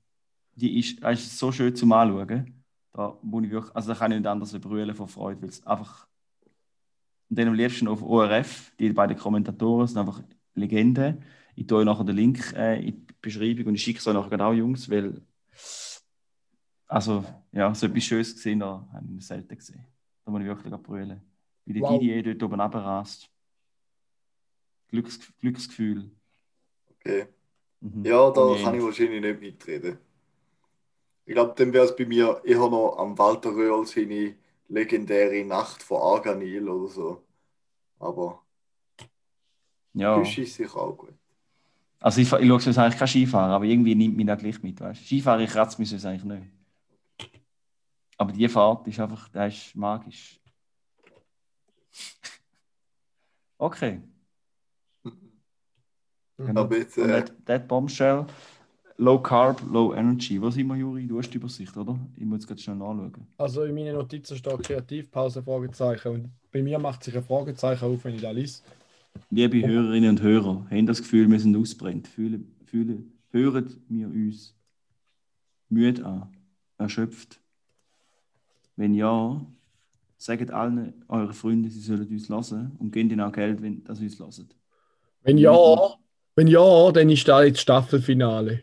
die 0.56 0.80
ist, 0.80 1.02
das 1.04 1.20
ist 1.20 1.40
so 1.40 1.52
schön 1.52 1.76
zum 1.76 1.92
Anschauen. 1.92 2.64
Da, 2.94 3.18
muss 3.22 3.46
ich 3.46 3.52
wirklich, 3.52 3.76
also 3.76 3.94
da 3.94 3.98
kann 3.98 4.12
ich 4.12 4.18
nicht 4.18 4.28
anders 4.28 4.58
brüllen 4.60 4.96
vor 4.96 5.08
Freude, 5.08 5.42
weil 5.42 5.50
es 5.50 5.66
einfach. 5.66 6.08
Und 7.30 7.38
dann 7.38 7.48
am 7.48 7.54
liebsten 7.54 7.88
auf 7.88 8.02
ORF, 8.02 8.72
die 8.80 8.92
beiden 8.92 9.16
Kommentatoren 9.18 9.88
sind 9.88 10.00
einfach 10.00 10.24
Legenden. 10.56 11.24
Ich 11.56 11.68
tue 11.68 11.80
euch 11.80 11.86
nachher 11.86 12.04
den 12.04 12.16
Link 12.16 12.54
äh, 12.56 12.80
in 12.80 13.06
die 13.06 13.16
Beschreibung 13.22 13.68
und 13.68 13.76
ich 13.76 13.84
schicke 13.84 14.00
es 14.00 14.08
euch 14.08 14.14
nachher 14.14 14.42
auch, 14.46 14.54
Jungs, 14.54 14.90
weil. 14.90 15.22
Also, 16.88 17.24
ja, 17.52 17.74
so 17.76 17.86
etwas 17.86 18.04
Schönes 18.04 18.34
gesehen, 18.34 18.60
da 18.62 18.88
habe 18.92 19.06
ich 19.16 19.26
selten 19.26 19.56
gesehen. 19.56 19.86
Da 20.26 20.32
muss 20.32 20.42
ich 20.42 20.48
wirklich 20.48 20.74
brüllen. 20.82 21.22
Wie 21.66 21.74
der 21.74 21.84
Wow. 21.84 22.00
Didier 22.00 22.24
dort 22.24 22.44
oben 22.44 22.60
runterrast. 22.60 23.30
Glücks, 24.90 25.20
Glücksgefühl. 25.40 26.12
Okay. 26.92 27.28
Mhm. 27.82 28.06
Ja, 28.06 28.32
da 28.32 28.56
kann 28.64 28.76
ich 28.76 28.84
wahrscheinlich 28.84 29.22
nicht 29.22 29.40
mitreden. 29.40 30.00
Ich 31.26 31.34
glaube, 31.34 31.54
dann 31.56 31.72
wäre 31.74 31.86
es 31.86 31.96
bei 31.96 32.06
mir 32.06 32.42
eher 32.44 32.58
noch 32.58 32.98
am 32.98 33.18
Walter 33.18 33.52
Röhrl 33.52 33.86
seine 33.86 34.36
legendäre 34.68 35.46
Nacht 35.46 35.84
vor 35.84 36.16
Arganil 36.16 36.68
oder 36.68 36.90
so. 36.90 37.24
Aber 38.00 38.44
Ja. 39.94 40.20
Küche 40.20 40.42
ist 40.42 40.56
sicher 40.56 40.78
auch 40.78 40.98
gut. 40.98 41.14
Also 42.00 42.22
ich, 42.22 42.32
ich 42.32 42.48
schaue 42.48 42.60
sonst 42.62 42.78
eigentlich 42.78 42.98
kein 42.98 43.08
Skifahren, 43.08 43.52
aber 43.52 43.66
irgendwie 43.66 43.94
nimmt 43.94 44.16
mich 44.16 44.26
das 44.26 44.40
gleich 44.40 44.64
mit. 44.64 44.80
Weißt? 44.80 45.06
Skifahren, 45.06 45.42
ich 45.42 45.50
kratze 45.50 45.80
mich 45.80 45.90
sonst 45.90 46.06
eigentlich 46.06 46.24
nicht. 46.24 46.48
Aber 48.18 48.32
die 48.32 48.48
Fahrt 48.48 48.88
ist 48.88 49.00
einfach, 49.00 49.30
das 49.30 49.54
ist 49.54 49.76
magisch. 49.76 50.40
Okay. 53.62 54.09
Genau. 56.46 56.62
Aber 56.62 56.78
jetzt, 56.78 56.98
äh, 56.98 57.26
that, 57.46 57.68
Bombshell, 57.68 58.26
Low 58.98 59.20
Carb, 59.20 59.62
Low 59.72 59.94
Energy. 59.94 60.42
Was 60.42 60.58
immer, 60.58 60.76
Juri? 60.76 61.06
Du 61.06 61.18
hast 61.18 61.30
die 61.30 61.38
Übersicht, 61.38 61.76
oder? 61.76 62.00
Ich 62.16 62.26
muss 62.26 62.48
jetzt 62.50 62.64
schnell 62.64 62.78
nachschauen. 62.78 63.28
Also 63.38 63.64
in 63.64 63.76
meinen 63.76 63.96
Notizen 63.96 64.38
steht 64.38 64.64
Kreativpause, 64.64 65.44
Fragezeichen. 65.44 66.08
Und 66.10 66.32
bei 66.52 66.62
mir 66.62 66.80
macht 66.80 67.04
sich 67.04 67.16
ein 67.16 67.24
Fragezeichen 67.24 67.86
auf, 67.86 68.04
wenn 68.04 68.16
ich 68.16 68.22
da 68.22 68.32
lese. 68.32 68.62
Liebe 69.30 69.66
Hörerinnen 69.66 70.12
und 70.12 70.22
Hörer, 70.22 70.66
haben 70.70 70.86
das 70.86 71.00
Gefühl, 71.00 71.30
wir 71.30 71.40
sind 71.40 71.56
ausbrennt. 71.56 72.08
Fühlen, 72.08 72.56
fühlen, 72.66 73.12
hören 73.32 73.70
wir 73.90 74.08
uns 74.08 74.56
müde 75.68 76.06
an, 76.06 76.30
erschöpft? 76.78 77.42
Wenn 78.76 78.94
ja, 78.94 79.46
sagt 80.18 80.52
allen 80.52 80.94
euren 81.10 81.34
Freunden, 81.34 81.70
sie 81.70 81.82
sollen 81.82 82.08
uns 82.08 82.30
hören 82.30 82.76
und 82.80 82.92
gebt 82.92 83.12
ihnen 83.12 83.22
auch 83.22 83.32
Geld, 83.32 83.62
wenn 83.62 83.84
das 83.84 84.00
uns 84.00 84.20
hören. 84.20 84.50
Wenn 85.24 85.38
ja, 85.38 85.52
wenn 86.40 86.48
ja, 86.48 86.90
dann 86.94 87.10
ist 87.10 87.28
da 87.28 87.44
jetzt 87.44 87.60
Staffelfinale. 87.60 88.62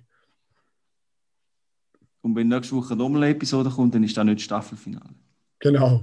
Und 2.22 2.34
wenn 2.34 2.48
nächste 2.48 2.74
Woche 2.74 2.96
nochmal 2.96 3.24
eine 3.24 3.34
Episode 3.34 3.68
kommt, 3.68 3.94
dann 3.94 4.02
ist 4.02 4.16
das 4.16 4.24
nicht 4.24 4.38
das 4.38 4.44
Staffelfinale. 4.44 5.14
Genau. 5.58 6.02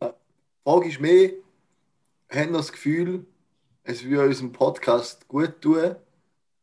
die 0.00 0.08
Frage 0.64 0.88
ist 0.88 1.00
mehr, 1.00 1.30
haben 2.28 2.50
wir 2.50 2.58
das 2.58 2.72
Gefühl, 2.72 3.24
es 3.84 4.02
würde 4.02 4.30
unserem 4.30 4.50
Podcast 4.50 5.28
gut 5.28 5.60
tun, 5.60 5.94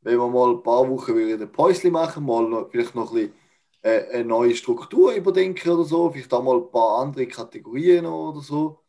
wenn 0.01 0.17
wir 0.17 0.27
mal 0.27 0.55
ein 0.55 0.62
paar 0.62 0.89
Wochen 0.89 1.15
wieder 1.15 1.41
ein 1.41 1.51
Päuschen 1.53 1.93
machen, 1.93 2.25
mal 2.25 2.49
noch, 2.49 2.69
vielleicht 2.69 2.95
noch 2.95 3.13
ein 3.13 3.15
bisschen 3.15 3.33
äh, 3.81 4.13
eine 4.13 4.25
neue 4.25 4.55
Struktur 4.55 5.13
überdenken 5.13 5.69
oder 5.69 5.85
so, 5.85 6.09
vielleicht 6.09 6.33
auch 6.33 6.43
mal 6.43 6.57
ein 6.57 6.69
paar 6.69 6.99
andere 6.99 7.27
Kategorien 7.27 8.03
noch 8.03 8.31
oder 8.31 8.41
so. 8.41 8.83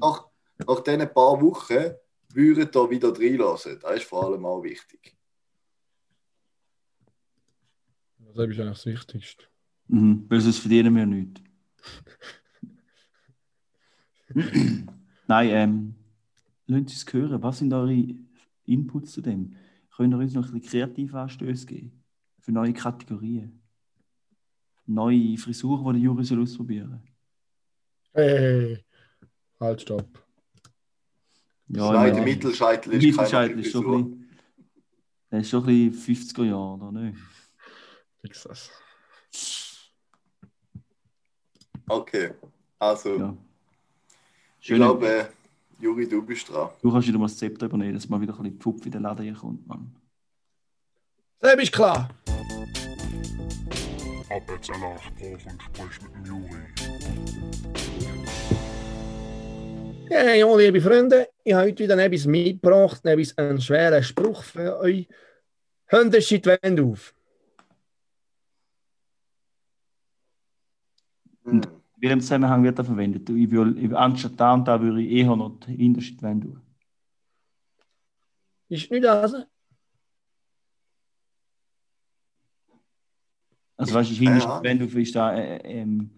Nach, 0.00 0.26
nach 0.66 0.80
diesen 0.80 1.14
paar 1.14 1.40
Wochen 1.40 1.94
würden 2.34 2.68
da 2.70 2.90
wieder 2.90 3.16
reinlassen. 3.16 3.78
Das 3.80 3.96
ist 3.96 4.04
vor 4.04 4.24
allem 4.26 4.44
auch 4.44 4.62
wichtig. 4.62 5.16
Das 8.18 8.30
ist 8.30 8.40
eigentlich 8.40 8.58
das 8.58 8.86
Wichtigste. 8.86 9.44
Mhm, 9.88 10.24
weil 10.28 10.40
sonst 10.40 10.58
verdienen 10.58 10.96
wir 10.96 11.06
nichts. 11.06 11.40
Nein, 15.26 15.48
ähm, 15.50 15.94
lasst 16.66 17.06
uns 17.06 17.12
hören, 17.12 17.42
was 17.42 17.58
sind 17.58 17.72
eure 17.72 18.14
Inputs 18.66 19.12
zu 19.12 19.20
dem? 19.20 19.56
Könnt 19.96 20.12
ihr 20.12 20.18
uns 20.18 20.34
noch 20.34 20.46
ein 20.46 20.60
bisschen 20.60 20.70
kreative 20.70 21.20
Anstöße 21.20 21.66
geben? 21.66 22.02
Für 22.40 22.52
neue 22.52 22.72
Kategorien? 22.72 23.62
Neue 24.86 25.36
Frisuren, 25.38 25.94
die 25.94 26.00
der 26.00 26.06
Juri 26.06 26.24
soll 26.24 26.42
ausprobieren 26.42 27.02
Hey, 28.12 28.84
halt, 29.58 29.80
stopp. 29.80 30.23
Ja, 31.68 31.92
Nein, 31.92 32.08
ja. 32.08 32.14
der 32.14 32.24
Mittelscheitel 32.24 32.92
ist 32.92 33.02
Mittelscheitel 33.04 33.58
ist 33.60 33.72
schon 33.72 33.86
ein 33.86 34.04
bisschen, 34.04 34.38
das 35.30 35.40
ist 35.42 35.50
schon 35.50 35.66
ein 35.66 35.90
bisschen 35.90 36.16
50er 36.16 36.44
Jahre, 36.44 36.74
oder 36.74 36.92
nicht? 36.92 37.18
Fix 38.20 38.42
das. 38.44 38.70
Okay, 41.86 42.32
also 42.78 43.16
Ja. 43.18 43.36
ich 44.60 44.66
Schön, 44.66 44.76
glaube, 44.76 45.06
äh, 45.08 45.26
Juri, 45.80 46.08
du 46.08 46.22
bist 46.24 46.48
dran. 46.48 46.70
du 46.80 46.90
kannst 46.92 47.08
wieder 47.08 47.18
mal 47.18 47.26
das 47.26 47.36
Zepter 47.36 47.66
übernehmen, 47.66 47.94
dass 47.94 48.08
mal 48.08 48.20
wieder 48.20 48.34
ein 48.34 48.42
bisschen 48.42 48.60
Pfupf 48.60 48.86
in 48.86 48.92
den 48.92 49.02
Laden 49.02 49.24
hier 49.24 49.34
kommt, 49.34 49.66
Mann. 49.66 49.94
Das 51.40 51.54
ist 51.56 51.72
klar. 51.72 52.08
Ab 54.30 54.42
jetzt 54.48 54.70
alle 54.70 54.98
Sprache 54.98 55.48
und 55.50 55.62
sprich 55.62 56.02
mit 56.02 56.14
dem 56.14 56.24
Juri. 56.24 56.63
Ja, 60.14 60.32
ja, 60.32 60.56
liebe 60.56 60.80
Freunde, 60.80 61.28
ich 61.42 61.52
habe 61.54 61.66
heute 61.66 61.82
wieder 61.82 61.98
etwas 61.98 62.24
mitgebracht, 62.26 63.04
etwas 63.04 63.36
einen 63.36 63.60
schweren 63.60 64.00
Spruch 64.00 64.44
für 64.44 64.78
euch. 64.78 65.08
Hände 65.86 66.20
die 66.20 66.44
Wände 66.44 66.84
auf. 66.84 67.12
In 71.44 71.66
welchem 71.96 72.20
Zusammenhang 72.20 72.62
wird 72.62 72.78
er 72.78 72.84
verwendet? 72.84 73.28
Ich 73.28 73.50
will, 73.50 73.76
ich, 73.76 73.92
anstatt 73.92 74.38
da 74.38 74.54
und 74.54 74.68
da 74.68 74.80
würde 74.80 75.02
ich 75.02 75.10
eher 75.10 75.34
noch 75.34 75.58
die 75.66 76.22
Wand 76.22 76.44
tun. 76.44 76.62
Ist 78.68 78.88
nicht 78.92 79.02
das? 79.02 79.34
Also 83.76 83.94
weißt 83.94 84.10
du, 84.12 84.14
die 84.14 84.24
Ja. 84.26 84.62
Wand 84.62 84.80
auf 84.80 84.94
ist 84.94 85.16
da 85.16 85.36
äh, 85.36 85.56
ähm, 85.64 86.08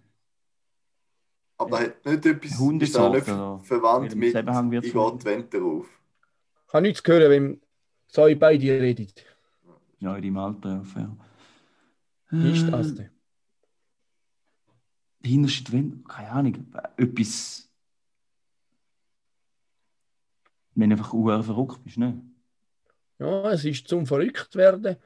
Aber 1.59 1.81
hat 1.81 2.05
nicht 2.05 2.27
etwas 2.27 2.53
ist 2.53 2.97
oder? 2.97 3.15
nicht 3.15 3.67
verwandt 3.67 4.15
mit 4.15 4.35
ich 4.35 4.93
gehe 4.93 5.13
die 5.19 5.25
Wände 5.25 5.59
drauf. 5.59 5.87
Ich 6.69 6.75
habe 6.75 6.83
nichts 6.83 7.03
gehört, 7.03 7.31
wenn 7.31 7.61
so 8.09 8.27
ihr 8.27 8.39
beide 8.39 8.81
redet. 8.81 9.25
ja, 9.99 10.17
in 10.17 10.23
deinem 10.23 10.37
Alter, 10.39 10.85
ja, 10.97 11.17
ist 12.45 12.69
das 12.69 12.95
denn? 12.95 13.11
Die 15.21 15.31
hinterste 15.31 15.73
Wand, 15.73 16.09
keine 16.09 16.31
Ahnung, 16.31 16.73
etwas. 16.97 17.69
Wenn 20.75 20.91
du 20.91 20.97
einfach 20.97 21.13
uhr 21.15 21.43
verrückt 21.43 21.83
bist, 21.83 21.97
ne? 21.97 22.21
Ja, 23.19 23.51
es 23.51 23.65
ist 23.65 23.89
zum 23.89 24.07
verrückt 24.07 24.55
werden, 24.57 24.97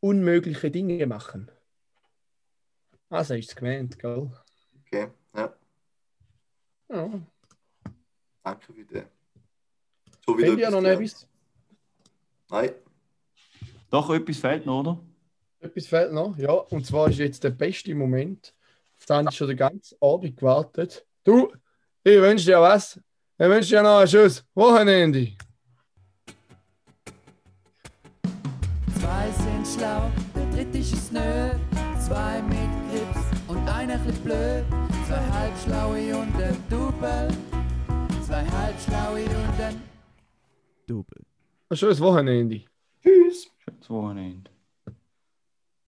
unmögliche 0.00 0.70
Dinge 0.70 1.06
machen. 1.06 1.50
Also 3.08 3.34
ist 3.34 3.48
es 3.48 3.56
gemeint, 3.56 3.98
gell? 3.98 4.30
Okay, 4.82 5.08
ja, 6.88 6.96
Ja. 6.96 7.10
danke 8.42 8.72
für 8.72 8.84
den. 8.84 9.04
So 10.26 10.36
wieder 10.36 10.50
Habt 10.52 10.60
ihr 10.60 10.70
noch 10.70 10.82
etwas? 10.84 11.26
Nein, 12.48 12.70
Doch, 13.90 14.10
etwas 14.10 14.38
fehlt 14.38 14.66
noch, 14.66 14.80
oder? 14.80 14.98
Etwas 15.60 15.86
fehlt 15.86 16.12
noch, 16.12 16.36
ja. 16.38 16.52
Und 16.52 16.84
zwar 16.84 17.08
ist 17.08 17.18
jetzt 17.18 17.42
der 17.44 17.50
beste 17.50 17.94
Moment. 17.94 18.52
Auf 18.98 19.06
den 19.06 19.16
habe 19.16 19.28
ich 19.30 19.36
schon 19.36 19.48
den 19.48 19.56
ganzen 19.56 19.96
Abend 20.00 20.36
gewartet. 20.36 21.06
Du, 21.24 21.52
ich 22.02 22.20
wünsche 22.20 22.46
dir 22.46 22.60
was. 22.60 22.96
Ich 23.38 23.46
wünsche 23.46 23.70
dir 23.70 23.82
noch 23.82 23.98
ein 23.98 24.08
schönes 24.08 24.44
Wochenende. 24.54 25.32
Zwei 29.00 29.30
sind 29.30 29.66
schlau, 29.66 30.10
der 30.34 30.50
dritte 30.50 30.78
ist 30.78 30.92
es 30.92 31.12
nö. 31.12 31.50
Zwei 32.06 32.42
mit 32.42 32.70
Grips 32.90 33.26
und 33.48 33.68
einer 33.68 33.98
chli 34.02 34.12
blöd. 34.24 34.64
Zwei 35.06 35.24
halbschlaue 35.30 36.16
und 36.16 36.34
ein 36.34 36.56
Double. 36.68 37.28
Zwei 38.26 38.44
halbschlaue 38.44 39.22
und 39.24 39.60
ein 39.60 39.80
Double. 40.88 41.22
Ein 41.68 41.76
schönes 41.76 42.00
Wochenende. 42.00 42.64
tschüss. 43.00 43.48
Schönes 43.64 43.88
Wochenende. 43.88 44.50